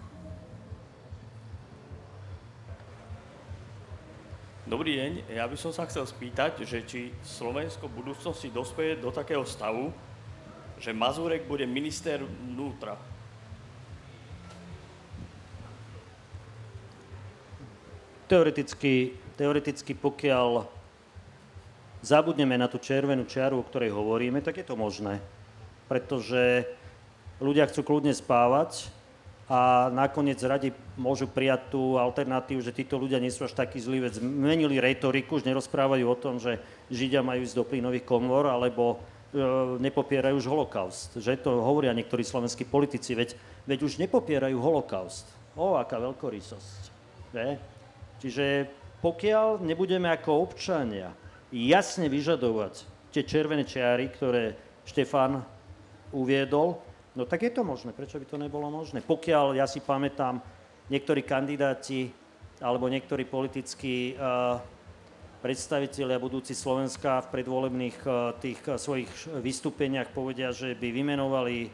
[4.70, 9.10] Dobrý deň, ja by som sa chcel spýtať, že či Slovensko v budúcnosti dospeje do
[9.10, 9.90] takého stavu,
[10.78, 12.94] že Mazurek bude minister vnútra.
[18.30, 20.70] Teoreticky, teoreticky, pokiaľ
[22.06, 25.18] zabudneme na tú červenú čiaru, o ktorej hovoríme, tak je to možné.
[25.90, 26.70] Pretože
[27.40, 28.92] ľudia chcú kľudne spávať,
[29.50, 33.98] a nakoniec radi môžu prijať tú alternatívu, že títo ľudia nie sú až takí zlí,
[33.98, 36.62] veď zmenili retoriku, už nerozprávajú o tom, že
[36.94, 39.02] Židia majú ísť do plynových komor, alebo
[39.34, 39.42] e,
[39.82, 41.18] nepopierajú už holokaust.
[41.18, 43.34] Že to hovoria niektorí slovenskí politici, veď,
[43.66, 45.26] veď už nepopierajú holokaust.
[45.58, 46.82] O, aká veľkorysosť.
[47.34, 47.48] Že?
[48.22, 48.46] Čiže
[49.02, 51.10] pokiaľ nebudeme ako občania
[51.50, 54.54] jasne vyžadovať tie červené čiary, ktoré
[54.86, 55.42] Štefan
[56.14, 56.78] uviedol,
[57.18, 57.90] No tak je to možné.
[57.94, 59.02] Prečo by to nebolo možné?
[59.02, 60.42] Pokiaľ, ja si pamätám,
[60.90, 62.14] niektorí kandidáti
[62.60, 64.60] alebo niektorí politickí uh,
[65.40, 71.72] predstavitelia budúci Slovenska v predvolebných uh, tých uh, svojich vystúpeniach povedia, že by vymenovali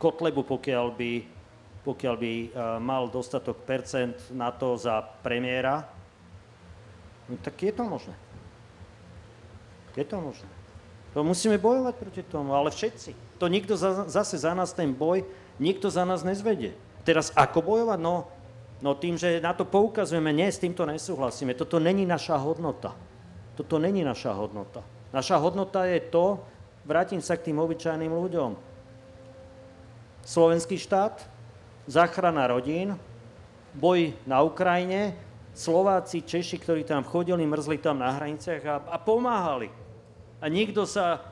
[0.00, 1.12] Kotlebu, pokiaľ by,
[1.86, 2.34] pokiaľ by
[2.82, 5.86] mal dostatok percent na to za premiéra.
[7.30, 8.14] No tak je to možné.
[9.94, 10.61] Je to možné.
[11.12, 13.36] To musíme bojovať proti tomu, ale všetci.
[13.36, 15.24] To nikto za, zase za nás ten boj,
[15.60, 16.72] nikto za nás nezvedie.
[17.04, 17.98] Teraz ako bojovať?
[18.00, 18.32] No,
[18.80, 21.52] no tým, že na to poukazujeme, nie, s týmto nesúhlasíme.
[21.52, 22.96] Toto není naša hodnota.
[23.52, 24.80] Toto není naša hodnota.
[25.12, 26.40] Naša hodnota je to,
[26.88, 28.56] vrátim sa k tým obyčajným ľuďom.
[30.24, 31.28] Slovenský štát,
[31.84, 32.96] záchrana rodín,
[33.76, 35.12] boj na Ukrajine,
[35.52, 39.81] Slováci, Češi, ktorí tam chodili, mrzli tam na hraniciach a, a pomáhali
[40.42, 41.22] a nikto sa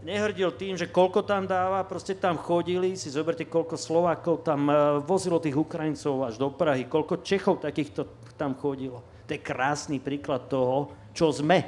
[0.00, 4.72] nehrdil tým, že koľko tam dáva, proste tam chodili, si zoberte, koľko Slovákov tam e,
[5.04, 8.08] vozilo tých Ukrajincov až do Prahy, koľko Čechov takýchto
[8.40, 9.04] tam chodilo.
[9.28, 11.64] To je krásny príklad toho, čo sme.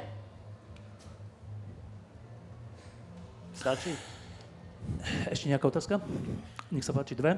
[3.57, 3.93] Stačí?
[5.33, 5.97] Ešte nejaká otázka?
[6.69, 7.37] Nech sa páči, dve.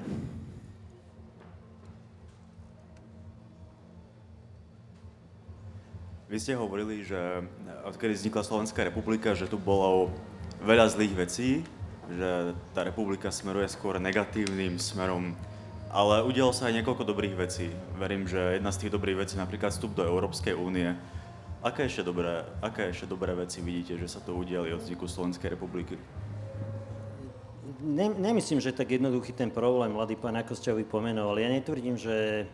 [6.30, 7.41] Vy ste hovorili, že
[7.89, 10.13] odkedy vznikla Slovenská republika, že tu bolo
[10.61, 11.65] veľa zlých vecí,
[12.05, 15.34] že tá republika smeruje skôr negatívnym smerom,
[15.89, 17.73] ale udialo sa aj niekoľko dobrých vecí.
[17.97, 20.93] Verím, že jedna z tých dobrých vecí napríklad vstup do Európskej únie.
[21.65, 25.57] Aké ešte dobré, aké ešte dobré veci vidíte, že sa to udiali od vzniku Slovenskej
[25.57, 25.97] republiky?
[27.82, 31.41] Ne, nemyslím, že tak jednoduchý ten problém, mladý pán Akosťový pomenoval.
[31.41, 32.45] Ja netvrdím, že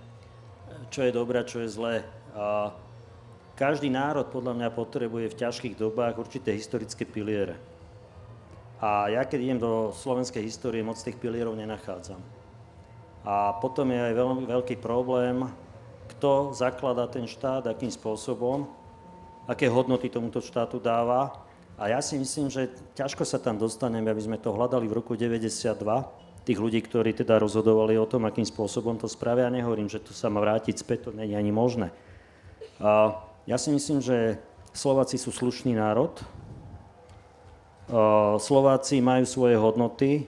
[0.88, 2.08] čo je dobré, čo je zlé.
[2.32, 2.72] A
[3.56, 7.56] každý národ podľa mňa potrebuje v ťažkých dobách určité historické piliere.
[8.84, 12.20] A ja keď idem do slovenskej histórie, moc tých pilierov nenachádzam.
[13.26, 15.48] A potom je aj veľmi veľký problém,
[16.16, 18.70] kto zakladá ten štát, akým spôsobom,
[19.50, 21.34] aké hodnoty tomuto štátu dáva.
[21.80, 25.18] A ja si myslím, že ťažko sa tam dostaneme, aby sme to hľadali v roku
[25.18, 25.66] 92,
[26.46, 29.50] tých ľudí, ktorí teda rozhodovali o tom, akým spôsobom to spravia.
[29.50, 31.90] Ja nehovorím, že to sa má vrátiť späť, to je ani možné.
[32.78, 34.42] A ja si myslím, že
[34.74, 36.18] Slováci sú slušný národ.
[38.42, 40.26] Slováci majú svoje hodnoty.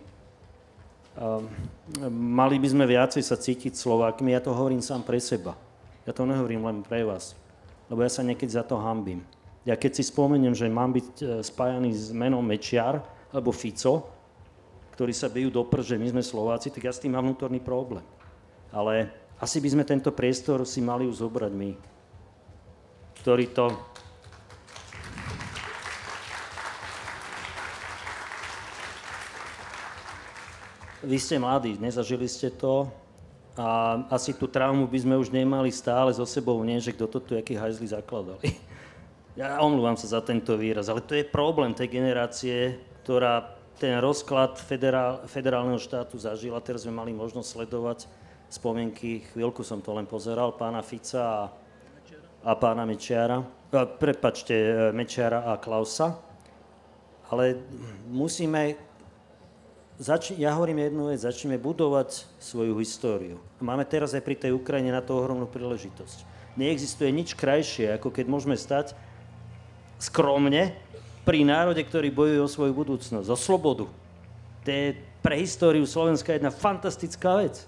[2.14, 4.38] Mali by sme viacej sa cítiť Slovákmi.
[4.38, 5.58] Ja to hovorím sám pre seba.
[6.06, 7.34] Ja to nehovorím len pre vás.
[7.90, 9.26] Lebo ja sa niekedy za to hambím.
[9.66, 13.04] Ja keď si spomeniem, že mám byť e, spájaný s menom Mečiar
[13.36, 14.08] alebo Fico,
[14.96, 18.06] ktorí sa bijú do prže, my sme Slováci, tak ja s tým mám vnútorný problém.
[18.72, 19.12] Ale
[19.44, 21.97] asi by sme tento priestor si mali už zobrať my
[23.28, 23.68] ktorý to
[31.04, 32.88] Vy ste mladí, nezažili ste to
[33.60, 37.20] a asi tú traumu by sme už nemali stále so sebou, nie, že kto to
[37.20, 38.56] tu, akí hajzli zakladali.
[39.38, 44.58] Ja omlúvam sa za tento výraz, ale to je problém tej generácie, ktorá ten rozklad
[44.58, 46.58] federál, federálneho štátu zažila.
[46.58, 48.10] Teraz sme mali možnosť sledovať
[48.50, 51.67] spomienky, chvíľku som to len pozeral, pána Fica a
[52.48, 53.44] a pána Mečiara,
[54.00, 56.16] prepačte, e, Mečiara a Klausa,
[57.28, 57.60] ale
[58.08, 58.80] musíme,
[60.00, 63.36] zač- ja hovorím jednu vec, začneme budovať svoju históriu.
[63.60, 66.24] Máme teraz aj pri tej Ukrajine na to ohromnú príležitosť.
[66.56, 68.96] Neexistuje nič krajšie, ako keď môžeme stať
[70.00, 70.72] skromne
[71.28, 73.92] pri národe, ktorý bojuje o svoju budúcnosť, o slobodu.
[74.64, 77.68] To je pre históriu Slovenska jedna fantastická vec.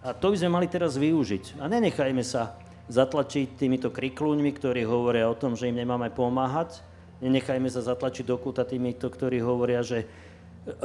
[0.00, 1.60] A to by sme mali teraz využiť.
[1.60, 2.56] A nenechajme sa
[2.90, 6.82] zatlačiť týmito kriklúňmi, ktorí hovoria o tom, že im nemáme pomáhať.
[7.22, 10.06] Nenechajme sa zatlačiť do kúta týmito, ktorí hovoria, že e,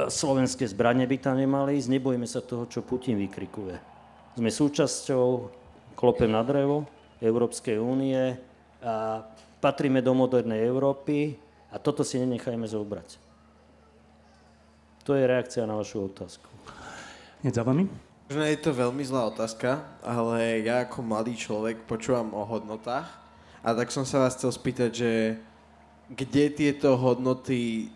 [0.06, 1.90] slovenské zbranie by tam nemali ísť.
[1.90, 3.74] Nebojme sa toho, čo Putin vykrikuje.
[4.38, 5.50] Sme súčasťou,
[5.98, 6.86] klopem na drevo,
[7.18, 8.38] Európskej únie
[8.84, 9.24] a
[9.58, 11.34] patríme do modernej Európy
[11.72, 13.18] a toto si nenechajme zobrať.
[15.08, 16.46] To je reakcia na vašu otázku.
[17.42, 18.05] Hneď za vami?
[18.26, 23.06] Možno je to veľmi zlá otázka, ale ja ako mladý človek počúvam o hodnotách
[23.62, 25.12] a tak som sa vás chcel spýtať, že
[26.10, 27.86] kde tieto hodnoty,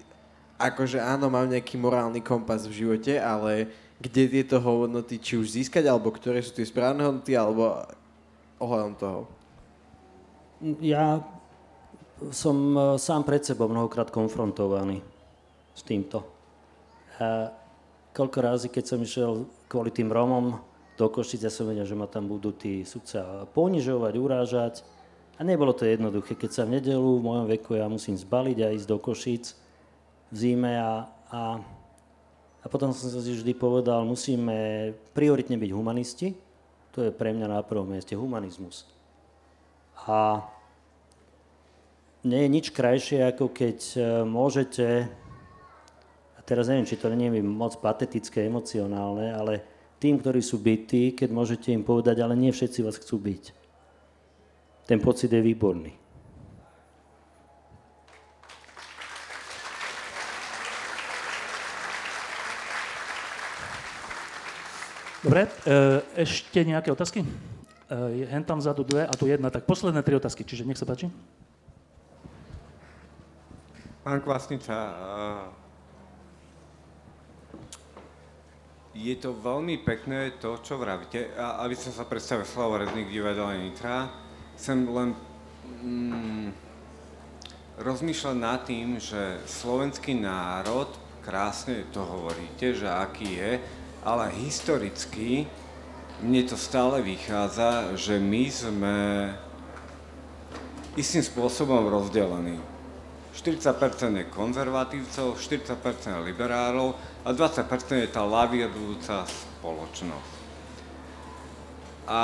[0.54, 5.90] akože áno, mám nejaký morálny kompas v živote, ale kde tieto hodnoty či už získať,
[5.90, 7.82] alebo ktoré sú tie správne hodnoty, alebo
[8.62, 9.20] ohľadom toho?
[10.78, 11.26] Ja
[12.30, 15.02] som e, sám pred sebou mnohokrát konfrontovaný
[15.74, 16.22] s týmto.
[18.10, 20.58] Koľko razy, keď som išiel kvôli tým Rómom
[20.98, 24.74] do Košic, ja som vedel, že ma tam budú tí sudca ponižovať, urážať.
[25.38, 28.74] A nebolo to jednoduché, keď sa v nedelu v mojom veku ja musím zbaliť a
[28.74, 29.44] ísť do Košic
[30.30, 31.42] v zime a, a,
[32.60, 36.34] a potom som si vždy povedal, musíme prioritne byť humanisti,
[36.90, 38.84] to je pre mňa na prvom mieste humanizmus.
[40.04, 40.44] A
[42.26, 43.98] nie je nič krajšie, ako keď e,
[44.28, 45.08] môžete
[46.50, 49.62] teraz neviem, či to nie je moc patetické, emocionálne, ale
[50.02, 53.54] tým, ktorí sú bytí, keď môžete im povedať, ale nie všetci vás chcú byť.
[54.90, 55.94] Ten pocit je výborný.
[65.22, 65.48] Dobre, e,
[66.18, 67.22] ešte nejaké otázky?
[67.22, 67.28] E,
[68.26, 71.12] hen tam vzadu dve a tu jedna, tak posledné tri otázky, čiže nech sa páči.
[74.00, 74.74] Pán Kvasnica,
[79.00, 81.32] je to veľmi pekné to, čo vravíte.
[81.40, 84.12] A aby som sa predstavil Slavo Rezník, divadele Nitra,
[84.60, 85.16] chcem len...
[85.80, 86.52] Mm,
[87.80, 90.92] rozmýšľať nad tým, že slovenský národ,
[91.24, 93.52] krásne to hovoríte, že aký je,
[94.04, 95.48] ale historicky
[96.20, 98.96] mne to stále vychádza, že my sme
[101.00, 102.60] istým spôsobom rozdelení.
[103.30, 107.62] 40% je konzervatívcov, 40% je liberálov a 20%
[108.02, 110.32] je tá lavierujúca spoločnosť.
[112.10, 112.22] A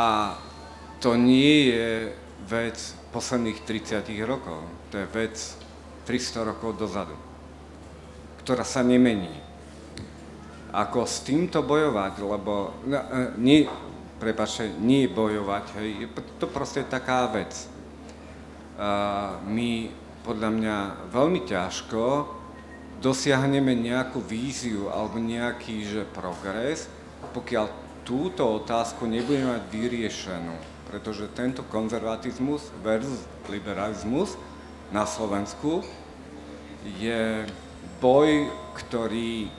[0.98, 2.10] to nie je
[2.50, 2.76] vec
[3.14, 5.36] posledných 30 rokov, to je vec
[6.10, 7.14] 300 rokov dozadu,
[8.42, 9.30] ktorá sa nemení.
[10.74, 13.64] Ako s týmto bojovať, lebo no, e, nie,
[14.18, 16.08] prepáčte, nie bojovať, hej, je
[16.42, 17.54] to proste taká vec.
[18.76, 19.88] Uh, my
[20.26, 20.76] podľa mňa
[21.14, 22.26] veľmi ťažko
[22.98, 26.90] dosiahneme nejakú víziu alebo nejaký že progres,
[27.30, 27.70] pokiaľ
[28.02, 30.54] túto otázku nebudeme mať vyriešenú.
[30.90, 34.34] Pretože tento konzervatizmus versus liberalizmus
[34.90, 35.86] na Slovensku
[36.98, 37.46] je
[38.02, 39.50] boj, ktorý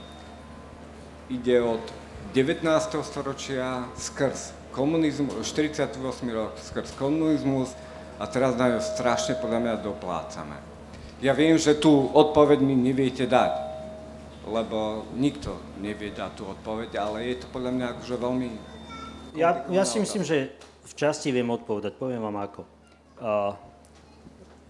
[1.28, 1.84] ide od
[2.32, 2.64] 19.
[3.04, 6.00] storočia skrz komunizmus, 48
[6.32, 7.76] rok skrz komunizmus
[8.18, 10.58] a teraz na ňu strašne podľa mňa doplácame.
[11.22, 13.54] Ja viem, že tú odpoveď mi neviete dať,
[14.46, 18.50] lebo nikto nevie dať tú odpoveď, ale je to podľa mňa akože veľmi...
[19.38, 20.54] Ja, ja si myslím, že
[20.86, 22.62] v časti viem odpovedať, poviem vám ako.
[23.18, 23.54] Uh,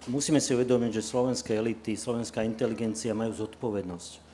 [0.07, 4.27] musíme si uvedomiť, že slovenské elity, slovenská inteligencia majú zodpovednosť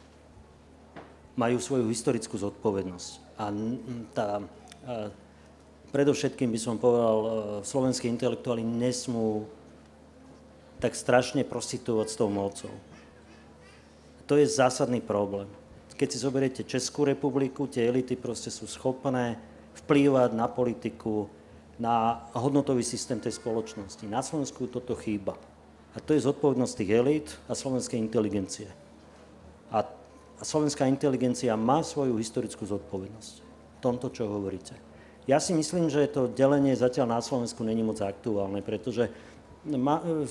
[1.33, 3.11] majú svoju historickú zodpovednosť.
[3.41, 3.45] A
[4.13, 4.27] tá,
[4.85, 5.09] a
[5.93, 7.27] predovšetkým by som povedal, e,
[7.61, 9.45] slovenskí intelektuáli nesmú
[10.81, 12.73] tak strašne prostituovať s tou mocou.
[14.27, 15.47] To je zásadný problém.
[15.93, 19.37] Keď si zoberiete Českú republiku, tie elity proste sú schopné
[19.85, 21.29] vplývať na politiku,
[21.77, 24.03] na hodnotový systém tej spoločnosti.
[24.09, 25.37] Na Slovensku toto chýba.
[25.93, 28.67] A to je zodpovednosť tých elít a slovenskej inteligencie.
[29.69, 29.85] A
[30.39, 34.75] a slovenská inteligencia má svoju historickú zodpovednosť v tomto, čo hovoríte.
[35.23, 39.07] Ja si myslím, že to delenie zatiaľ na Slovensku není moc aktuálne, pretože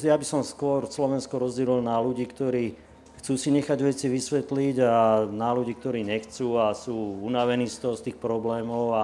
[0.05, 2.77] ja by som skôr Slovensko rozdielil na ľudí, ktorí
[3.25, 7.95] chcú si nechať veci vysvetliť a na ľudí, ktorí nechcú a sú unavení z toho,
[7.97, 8.85] z tých problémov.
[8.93, 9.03] A,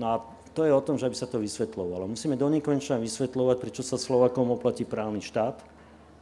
[0.00, 0.16] no a
[0.56, 2.08] to je o tom, že aby sa to vysvetľovalo.
[2.08, 5.60] Musíme do nekonečna vysvetľovať, prečo sa Slovakom oplatí právny štát,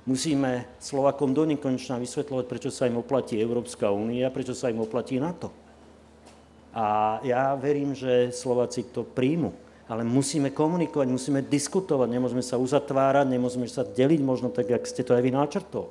[0.07, 5.19] Musíme Slovakom do nekonečna vysvetľovať, prečo sa im oplatí Európska únia, prečo sa im oplatí
[5.19, 5.51] NATO.
[6.77, 9.57] A ja verím, že Slováci to príjmu.
[9.89, 15.01] Ale musíme komunikovať, musíme diskutovať, nemôžeme sa uzatvárať, nemôžeme sa deliť možno tak, jak ste
[15.01, 15.89] to aj vy načrtol.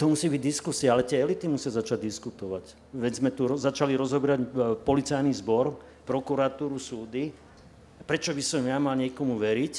[0.00, 2.72] To musí byť diskusia, ale tie elity musia začať diskutovať.
[2.96, 4.46] Veď sme tu začali rozoberať e,
[4.80, 5.76] policajný zbor,
[6.08, 7.28] prokuratúru, súdy.
[8.08, 9.74] Prečo by som ja mal niekomu veriť,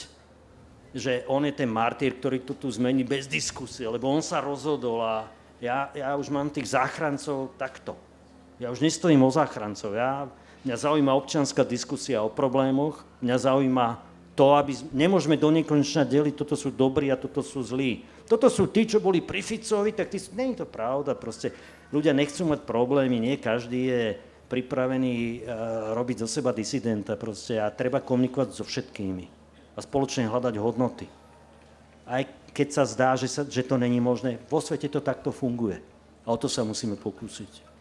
[0.93, 5.01] že on je ten martýr, ktorý to tu zmení bez diskusie, lebo on sa rozhodol
[5.01, 5.25] a
[5.57, 7.97] ja, ja už mám tých záchrancov takto.
[8.61, 9.97] Ja už nestojím o záchrancov.
[9.97, 10.29] Ja,
[10.61, 13.87] mňa zaujíma občianská diskusia o problémoch, mňa zaujíma
[14.37, 18.05] to, aby nemôžeme do nekonečna deliť, toto sú dobrí a toto sú zlí.
[18.29, 20.37] Toto sú tí, čo boli pri Ficovi, tak tí sú...
[20.37, 21.49] Není to pravda, proste
[21.89, 24.03] ľudia nechcú mať problémy, nie každý je
[24.45, 29.25] pripravený uh, robiť zo seba disidenta proste a treba komunikovať so všetkými
[29.73, 31.09] a spoločne hľadať hodnoty.
[32.05, 32.21] Aj
[32.53, 35.81] keď sa zdá, že, sa, že to není možné, vo svete to takto funguje.
[36.21, 37.71] A o to sa musíme pokúsiť.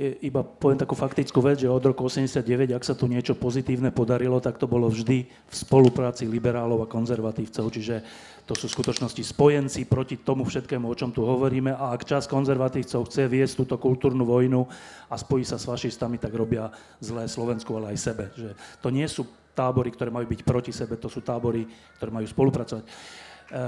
[0.00, 4.40] Iba poviem takú faktickú vec, že od roku 89, ak sa tu niečo pozitívne podarilo,
[4.40, 8.00] tak to bolo vždy v spolupráci liberálov a konzervatívcov, čiže
[8.48, 13.04] to sú skutočnosti spojenci proti tomu všetkému, o čom tu hovoríme a ak čas konzervatívcov
[13.04, 14.64] chce viesť túto kultúrnu vojnu
[15.12, 16.72] a spojí sa s fašistami, tak robia
[17.04, 18.24] zlé Slovensku, ale aj sebe.
[18.32, 21.68] Že to nie sú tábory, ktoré majú byť proti sebe, to sú tábory,
[22.00, 22.84] ktoré majú spolupracovať.
[22.88, 22.90] E,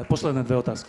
[0.09, 0.89] posledné dve otázky.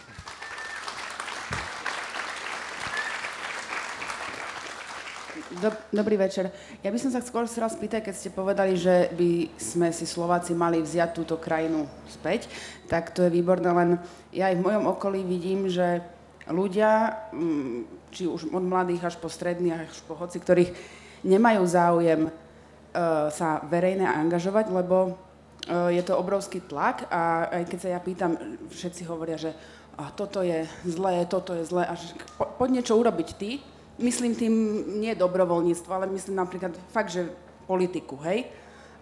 [5.93, 6.51] Dobrý večer.
[6.83, 10.51] Ja by som sa skôr chcela spýtať, keď ste povedali, že by sme si Slováci
[10.51, 12.51] mali vziať túto krajinu späť,
[12.91, 13.89] tak to je výborné, len
[14.35, 16.03] ja aj v mojom okolí vidím, že
[16.51, 20.75] ľudia, mm, či už od mladých až po stredných, až po hoci, ktorých
[21.23, 27.79] nemajú záujem uh, sa verejne angažovať, lebo uh, je to obrovský tlak a aj keď
[27.79, 28.35] sa ja pýtam,
[28.67, 29.55] všetci hovoria, že
[29.95, 33.63] a toto je zlé, toto je zlé, až po, poď niečo urobiť ty.
[33.95, 34.53] Myslím tým
[34.99, 37.31] nie dobrovoľníctvo, ale myslím napríklad fakt, že
[37.63, 38.47] politiku, hej.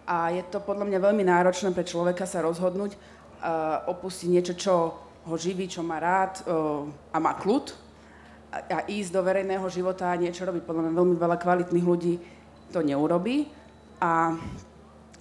[0.06, 4.74] A je to podľa mňa veľmi náročné pre človeka sa rozhodnúť, uh, opustiť niečo, čo
[5.24, 7.72] ho živí, čo má rád uh, a má kľud
[8.52, 10.62] a, a ísť do verejného života a niečo robiť.
[10.62, 12.14] Podľa mňa veľmi veľa kvalitných ľudí
[12.70, 13.48] to neurobí.
[13.98, 14.36] A,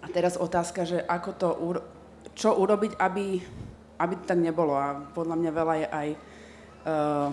[0.04, 1.50] a teraz otázka, že ako to,
[2.36, 3.42] čo urobiť, aby
[4.04, 4.76] aby to tak nebolo.
[4.76, 7.30] A podľa mňa veľa je aj uh,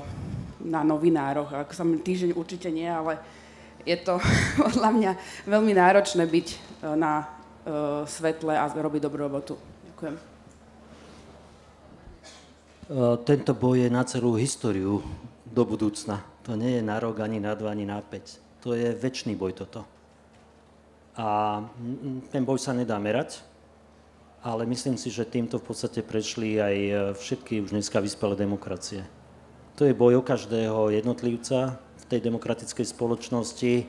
[0.64, 1.52] na novinároch.
[1.52, 3.20] Ako sa týždeň určite nie, ale
[3.84, 4.20] je to
[4.64, 5.10] podľa mňa
[5.48, 9.56] veľmi náročné byť uh, na uh, svetle a robiť dobrú robotu.
[9.94, 10.30] Ďakujem.
[13.22, 14.98] Tento boj je na celú históriu
[15.46, 16.26] do budúcna.
[16.42, 18.42] To nie je na rok, ani na dva, ani na päť.
[18.66, 19.86] To je väčší boj toto.
[21.14, 21.60] A
[22.34, 23.46] ten boj sa nedá merať,
[24.42, 29.04] ale myslím si, že týmto v podstate prešli aj e, všetky už dneska vyspelé demokracie.
[29.80, 33.88] To je boj o každého jednotlivca v tej demokratickej spoločnosti,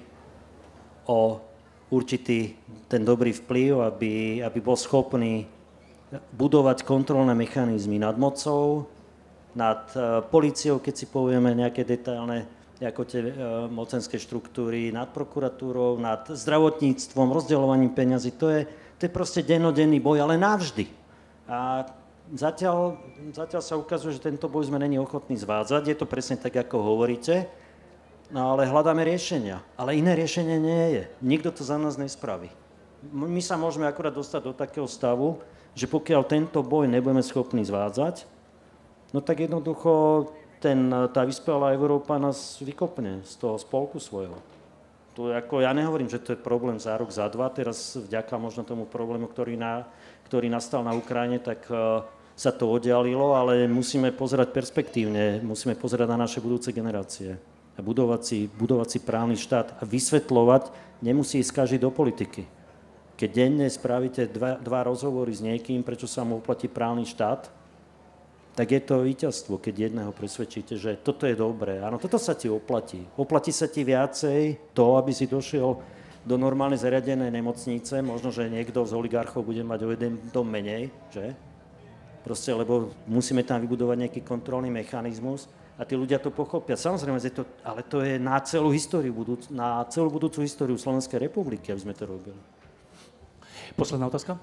[1.11, 1.43] o
[1.91, 2.55] určitý
[2.87, 5.51] ten dobrý vplyv, aby, aby bol schopný
[6.31, 8.87] budovať kontrolné mechanizmy nad mocou,
[9.51, 12.47] nad uh, policiou, keď si povieme nejaké detailné
[12.79, 13.33] ako tie uh,
[13.67, 18.39] mocenské štruktúry, nad prokuratúrou, nad zdravotníctvom, rozdeľovaním peňazí.
[18.39, 18.63] To je,
[18.95, 20.87] to je proste dennodenný boj, ale navždy.
[21.51, 21.83] A
[22.33, 22.99] zatiaľ,
[23.35, 25.83] zatiaľ sa ukazuje, že tento boj sme není ochotní zvádzať.
[25.87, 27.47] Je to presne tak, ako hovoríte.
[28.31, 29.59] No ale hľadáme riešenia.
[29.75, 31.03] Ale iné riešenie nie je.
[31.19, 32.47] Nikto to za nás nespraví.
[33.11, 35.41] My sa môžeme akurát dostať do takého stavu,
[35.73, 38.29] že pokiaľ tento boj nebudeme schopní zvádzať,
[39.11, 40.29] no tak jednoducho
[40.61, 44.37] ten, tá vyspelá Európa nás vykopne z toho spolku svojho.
[45.17, 48.63] To ako, ja nehovorím, že to je problém za rok, za dva, teraz vďaka možno
[48.63, 49.83] tomu problému, ktorý, na,
[50.29, 52.05] ktorý nastal na Ukrajine, tak uh,
[52.35, 57.37] sa to oddialilo, ale musíme pozerať perspektívne, musíme pozerať na naše budúce generácie
[57.75, 60.63] a budovať si, budovať si právny štát a vysvetľovať,
[61.05, 62.47] nemusí ísť každý do politiky.
[63.15, 67.53] Keď denne spravíte dva, dva rozhovory s niekým, prečo sa mu oplatí právny štát,
[68.51, 71.79] tak je to víťazstvo, keď jedného presvedčíte, že toto je dobré.
[71.79, 72.99] Áno, toto sa ti oplatí.
[73.15, 75.79] Oplatí sa ti viacej to, aby si došiel
[76.21, 80.91] do normálne zariadenej nemocnice, možno, že niekto z oligarchov bude mať o jeden dom menej,
[81.09, 81.33] že?
[82.21, 86.77] Proste, lebo musíme tam vybudovať nejaký kontrolný mechanizmus a tí ľudia to pochopia.
[86.77, 91.17] Samozrejme, že to, ale to je na celú históriu, budúc, na celú budúcu históriu Slovenskej
[91.17, 92.37] republiky, aby sme to robili.
[93.73, 94.37] Posledná otázka?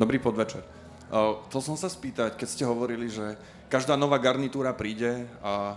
[0.00, 0.64] Dobrý podvečer.
[1.12, 3.36] Uh, chcel som sa spýtať, keď ste hovorili, že
[3.68, 5.76] každá nová garnitúra príde a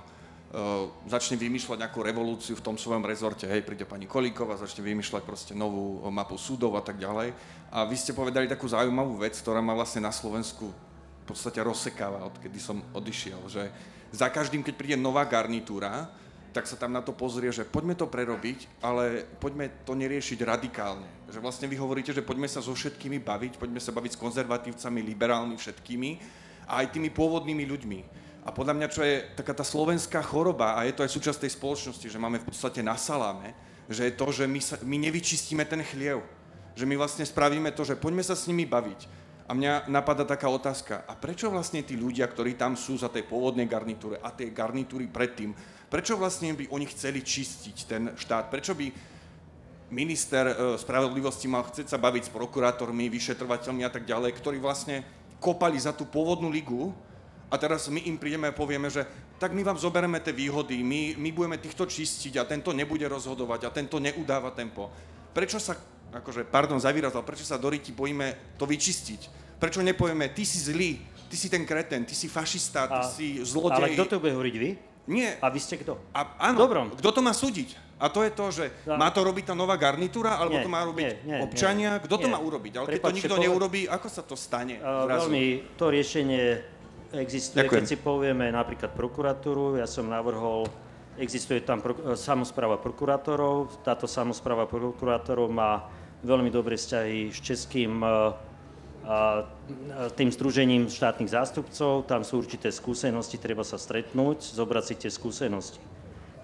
[1.10, 5.54] začne vymýšľať nejakú revolúciu v tom svojom rezorte, hej, príde pani Kolíková, začne vymýšľať proste
[5.58, 7.34] novú mapu súdov a tak ďalej.
[7.74, 12.30] A vy ste povedali takú zaujímavú vec, ktorá ma vlastne na Slovensku v podstate rozsekáva,
[12.30, 13.66] odkedy som odišiel, že
[14.14, 16.06] za každým, keď príde nová garnitúra,
[16.54, 21.10] tak sa tam na to pozrie, že poďme to prerobiť, ale poďme to neriešiť radikálne.
[21.34, 25.02] Že vlastne vy hovoríte, že poďme sa so všetkými baviť, poďme sa baviť s konzervatívcami,
[25.02, 26.10] liberálmi, všetkými
[26.70, 28.00] a aj tými pôvodnými ľuďmi.
[28.44, 31.56] A podľa mňa, čo je taká tá slovenská choroba, a je to aj súčasť tej
[31.56, 33.56] spoločnosti, že máme v podstate na saláme,
[33.88, 36.24] že je to, že my, sa, my nevyčistíme ten chliev.
[36.76, 39.24] Že my vlastne spravíme to, že poďme sa s nimi baviť.
[39.48, 43.28] A mňa napadá taká otázka, a prečo vlastne tí ľudia, ktorí tam sú za tej
[43.28, 45.52] pôvodnej garnitúre a tie garnitúry predtým,
[45.94, 48.50] Prečo vlastne by oni chceli čistiť ten štát?
[48.50, 48.90] Prečo by
[49.94, 55.06] minister e, spravodlivosti mal chcieť sa baviť s prokurátormi, vyšetrovateľmi a tak ďalej, ktorí vlastne
[55.38, 56.90] kopali za tú pôvodnú ligu
[57.50, 59.06] a teraz my im prídeme a povieme, že
[59.38, 63.68] tak my vám zoberieme tie výhody, my, my budeme týchto čistiť a tento nebude rozhodovať
[63.68, 64.88] a tento neudáva tempo.
[65.34, 65.76] Prečo sa,
[66.14, 69.44] akože, pardon za výraz, ale prečo sa do ryti bojíme to vyčistiť?
[69.58, 73.42] Prečo nepovieme, ty si zlý, ty si ten kreten, ty si fašista, ty a, si
[73.42, 73.80] zlodej.
[73.80, 74.72] Ale kto to bude hovoriť, vy?
[75.04, 75.36] Nie.
[75.44, 76.00] A vy ste kto?
[76.16, 76.96] A, áno, Dobrom.
[76.96, 77.76] kto to má súdiť?
[78.00, 79.00] A to je to, že no.
[79.00, 82.00] má to robiť tá nová garnitúra, alebo nie, to má robiť nie, nie, občania?
[82.04, 82.74] Kto to má urobiť?
[82.76, 83.46] Ale Prepačte, keď to nikto poved...
[83.48, 84.80] neurobí, ako sa to stane?
[84.80, 86.44] Uh, veľmi, to riešenie
[87.14, 87.82] existuje, Ďakujem.
[87.82, 89.78] keď si povieme napríklad prokuratúru.
[89.78, 90.66] Ja som navrhol,
[91.22, 93.86] existuje tam pro, e, samozpráva prokurátorov.
[93.86, 95.88] Táto samozpráva prokurátorov má
[96.26, 98.32] veľmi dobré vzťahy s českým uh,
[100.16, 105.84] tým združením štátnych zástupcov, tam sú určité skúsenosti, treba sa stretnúť, zobrať si tie skúsenosti.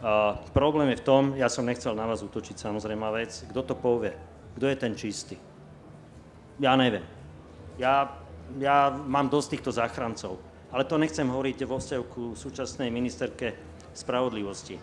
[0.04, 3.76] A problém je v tom, ja som nechcel na vás útočiť samozrejme vec, kto to
[3.76, 4.12] povie,
[4.60, 5.36] kto je ten čistý.
[6.60, 7.04] Ja neviem.
[7.80, 8.12] Ja,
[8.60, 10.40] ja mám dosť týchto záchrancov,
[10.70, 13.58] ale to nechcem hovoriť vo vzťahu ku súčasnej ministerke
[13.94, 14.78] spravodlivosti.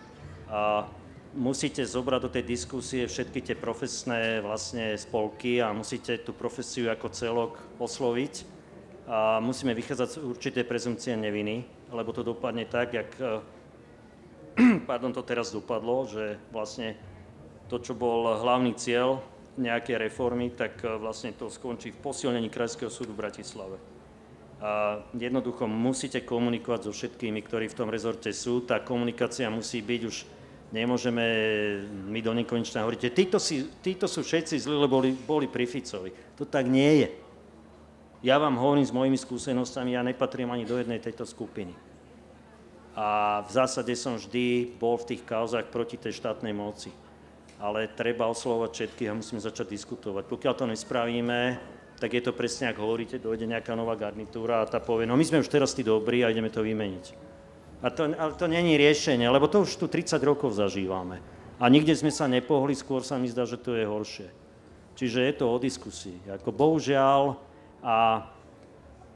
[0.51, 0.87] A
[1.35, 7.07] musíte zobrať do tej diskusie všetky tie profesné vlastne spolky a musíte tú profesiu ako
[7.11, 8.57] celok osloviť
[9.07, 11.63] a musíme vychádzať z určitej prezumcie neviny,
[11.95, 13.09] lebo to dopadne tak, jak
[14.89, 16.97] pardon, to teraz dopadlo, že vlastne
[17.71, 19.23] to, čo bol hlavný cieľ
[19.57, 23.77] nejaké reformy, tak e, vlastne to skončí v posilnení Krajského súdu v Bratislave.
[24.57, 28.65] A jednoducho musíte komunikovať so všetkými, ktorí v tom rezorte sú.
[28.65, 30.17] Tá komunikácia musí byť už
[30.67, 31.23] Nemôžeme
[32.11, 35.63] my do nekonečna hovoriť, že títo, si, títo sú všetci zlí, lebo boli, boli pri
[35.63, 36.11] Ficovi.
[36.35, 37.09] To tak nie je.
[38.19, 41.71] Ja vám hovorím s mojimi skúsenostami, ja nepatrím ani do jednej tejto skupiny.
[42.99, 46.91] A v zásade som vždy bol v tých kauzách proti tej štátnej moci.
[47.63, 50.27] Ale treba oslovať všetkých a musíme začať diskutovať.
[50.27, 51.39] Pokiaľ to nespravíme,
[51.97, 55.25] tak je to presne, ako hovoríte, dojde nejaká nová garnitúra a tá povie, no my
[55.25, 57.05] sme už teraz tí dobrí a ideme to vymeniť.
[57.81, 61.21] A to, ale to není riešenie, lebo to už tu 30 rokov zažívame.
[61.57, 64.29] A nikde sme sa nepohli, skôr sa mi zdá, že to je horšie.
[64.97, 66.17] Čiže je to o diskusii.
[66.29, 67.37] Ako bohužiaľ,
[67.81, 68.25] a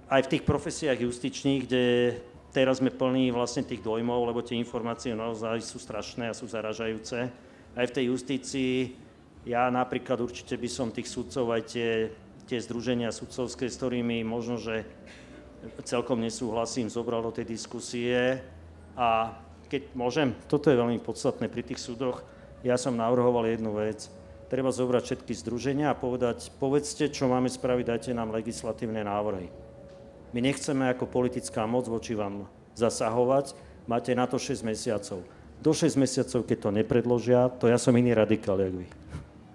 [0.10, 1.86] aj v tých profesiách justičných, kde
[2.53, 7.32] teraz sme plní vlastne tých dojmov, lebo tie informácie naozaj sú strašné a sú zaražajúce.
[7.72, 8.94] Aj v tej justícii,
[9.48, 11.90] ja napríklad určite by som tých sudcov aj tie
[12.52, 14.84] tie združenia sudcovské, s ktorými možno, že
[15.88, 18.44] celkom nesúhlasím, zobral do tej diskusie.
[18.99, 19.40] A
[19.72, 22.28] keď môžem, toto je veľmi podstatné pri tých súdoch,
[22.60, 24.11] ja som navrhoval jednu vec.
[24.52, 29.48] Treba zobrať všetky združenia a povedať, povedzte, čo máme spraviť, dajte nám legislatívne návrhy.
[30.36, 33.56] My nechceme ako politická moc voči vám zasahovať,
[33.88, 35.23] máte na to 6 mesiacov.
[35.64, 38.88] Do 6 mesiacov, keď to nepredložia, to ja som iný radikál, jak vy.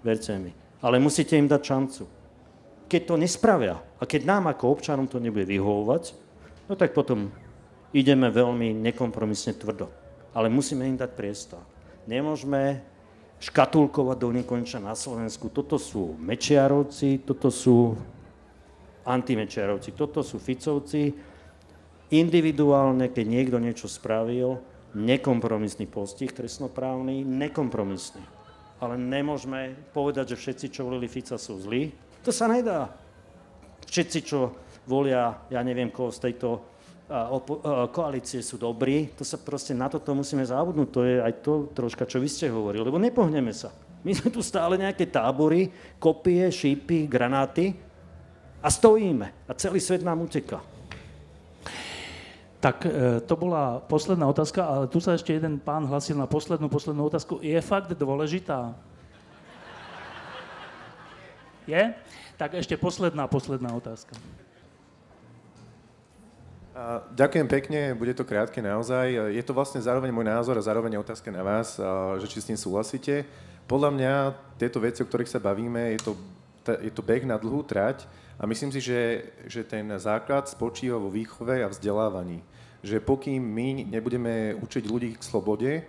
[0.01, 0.49] Verte mi.
[0.81, 2.16] Ale musíte im dať šancu
[2.87, 6.15] keď to nespravia a keď nám ako občanom to nebude vyhovovať,
[6.71, 7.29] no tak potom
[7.91, 9.91] ideme veľmi nekompromisne tvrdo.
[10.31, 11.61] Ale musíme im dať priestor.
[12.07, 12.83] Nemôžeme
[13.37, 15.51] škatulkovať do nekonča na Slovensku.
[15.51, 17.93] Toto sú Mečiarovci, toto sú
[19.05, 21.13] antimečiarovci, toto sú Ficovci.
[22.07, 24.57] Individuálne, keď niekto niečo spravil,
[24.95, 28.23] nekompromisný postih trestnoprávny, nekompromisný.
[28.77, 31.91] Ale nemôžeme povedať, že všetci, čo volili Fica, sú zlí,
[32.27, 32.91] to sa nedá.
[33.87, 34.51] Všetci, čo
[34.83, 36.75] volia, ja neviem, koho z tejto
[37.95, 40.89] koalície sú dobrí, to sa proste na toto musíme zabudnúť.
[40.91, 43.71] To je aj to troška, čo vy ste hovorili, lebo nepohneme sa.
[44.03, 45.71] My sme tu stále nejaké tábory,
[46.03, 47.79] kopie, šípy, granáty
[48.59, 50.59] a stojíme a celý svet nám uteká.
[52.59, 52.89] Tak e,
[53.23, 57.39] to bola posledná otázka, ale tu sa ešte jeden pán hlasil na poslednú, poslednú otázku.
[57.39, 58.75] Je fakt dôležitá?
[61.67, 61.91] Je?
[62.39, 64.15] Tak ešte posledná, posledná otázka.
[67.17, 69.33] Ďakujem pekne, bude to krátke naozaj.
[69.33, 71.75] Je to vlastne zároveň môj názor a zároveň otázka na vás,
[72.21, 73.25] že či s tým súhlasíte.
[73.65, 74.13] Podľa mňa
[74.61, 76.11] tieto veci, o ktorých sa bavíme, je to,
[76.79, 78.05] je to beh na dlhú trať
[78.37, 82.45] a myslím si, že, že ten základ spočíva vo výchove a vzdelávaní.
[82.85, 85.81] Že pokým my nebudeme učiť ľudí k slobode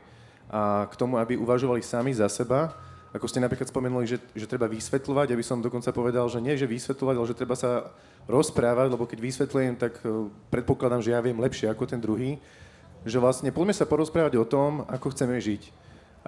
[0.49, 2.73] a k tomu, aby uvažovali sami za seba,
[3.09, 6.69] ako ste napríklad spomenuli, že, že treba vysvetľovať, aby som dokonca povedal, že nie, že
[6.69, 7.89] vysvetľovať, ale že treba sa
[8.29, 12.37] rozprávať, lebo keď vysvetľujem, tak e, predpokladám, že ja viem lepšie ako ten druhý.
[13.09, 15.73] Že vlastne poďme sa porozprávať o tom, ako chceme žiť.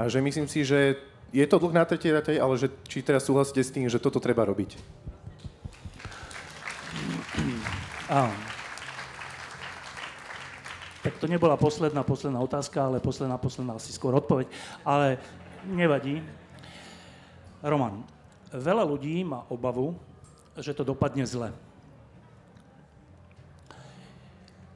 [0.00, 0.96] A že myslím si, že
[1.30, 4.16] je to dlh na tretej ratej, ale že či teraz súhlasíte s tým, že toto
[4.16, 4.80] treba robiť.
[8.08, 8.32] Áno.
[11.00, 14.48] Tak to nebola posledná, posledná otázka, ale posledná, posledná asi skôr odpoveď.
[14.84, 15.20] Ale
[15.68, 16.24] nevadí.
[17.60, 18.00] Roman,
[18.50, 19.92] veľa ľudí má obavu,
[20.56, 21.52] že to dopadne zle.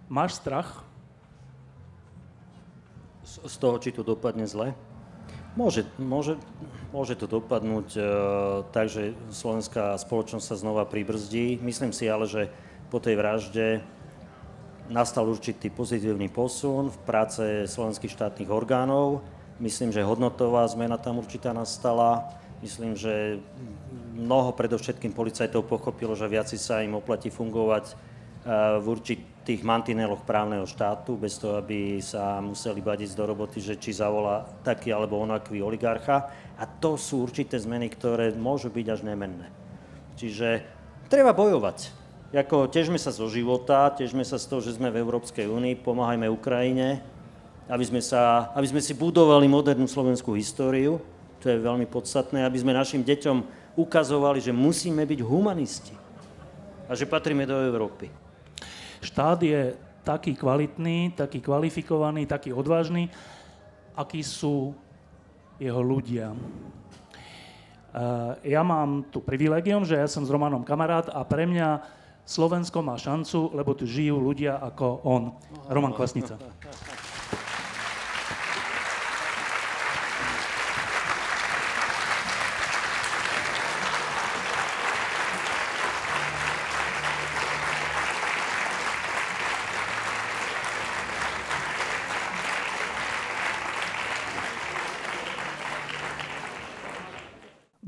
[0.09, 0.85] Máš strach?
[3.25, 4.77] Z, z toho, či to dopadne zle?
[5.55, 6.35] Môže, môže,
[6.91, 8.01] môže to dopadnúť e,
[8.75, 11.63] tak, že slovenská spoločnosť sa znova pribrzdí.
[11.63, 12.51] Myslím si ale, že
[12.91, 13.81] po tej vražde
[14.93, 19.25] nastal určitý pozitívny posun v práce slovenských štátnych orgánov.
[19.63, 23.45] Myslím, že hodnotová zmena tam určitá nastala Myslím, že
[24.17, 27.97] mnoho predovšetkým policajtov pochopilo, že viaci sa im oplatí fungovať eh,
[28.81, 33.93] v určitých mantineloch právneho štátu, bez toho, aby sa museli badiť do roboty, že či
[33.93, 36.33] zavolá taký alebo onaký oligarcha.
[36.57, 39.53] A to sú určité zmeny, ktoré môžu byť až nemenné.
[40.17, 40.65] Čiže
[41.13, 41.93] treba bojovať.
[42.33, 46.33] Jako, težme sa zo života, težme sa z toho, že sme v Európskej únii, pomáhajme
[46.33, 47.05] Ukrajine,
[47.69, 50.99] aby sme, sa, aby sme si budovali modernú slovenskú históriu,
[51.45, 53.45] to je veľmi podstatné, aby sme našim deťom
[53.77, 55.93] ukazovali, že musíme byť humanisti
[56.89, 58.09] a že patríme do Európy.
[59.05, 63.13] Štát je taký kvalitný, taký kvalifikovaný, taký odvážny,
[63.93, 64.73] akí sú
[65.61, 66.33] jeho ľudia.
[68.41, 71.85] Ja mám tu privilegium, že ja som s Romanom kamarát a pre mňa
[72.25, 75.37] Slovensko má šancu, lebo tu žijú ľudia ako on.
[75.69, 76.41] Roman Kvasnica.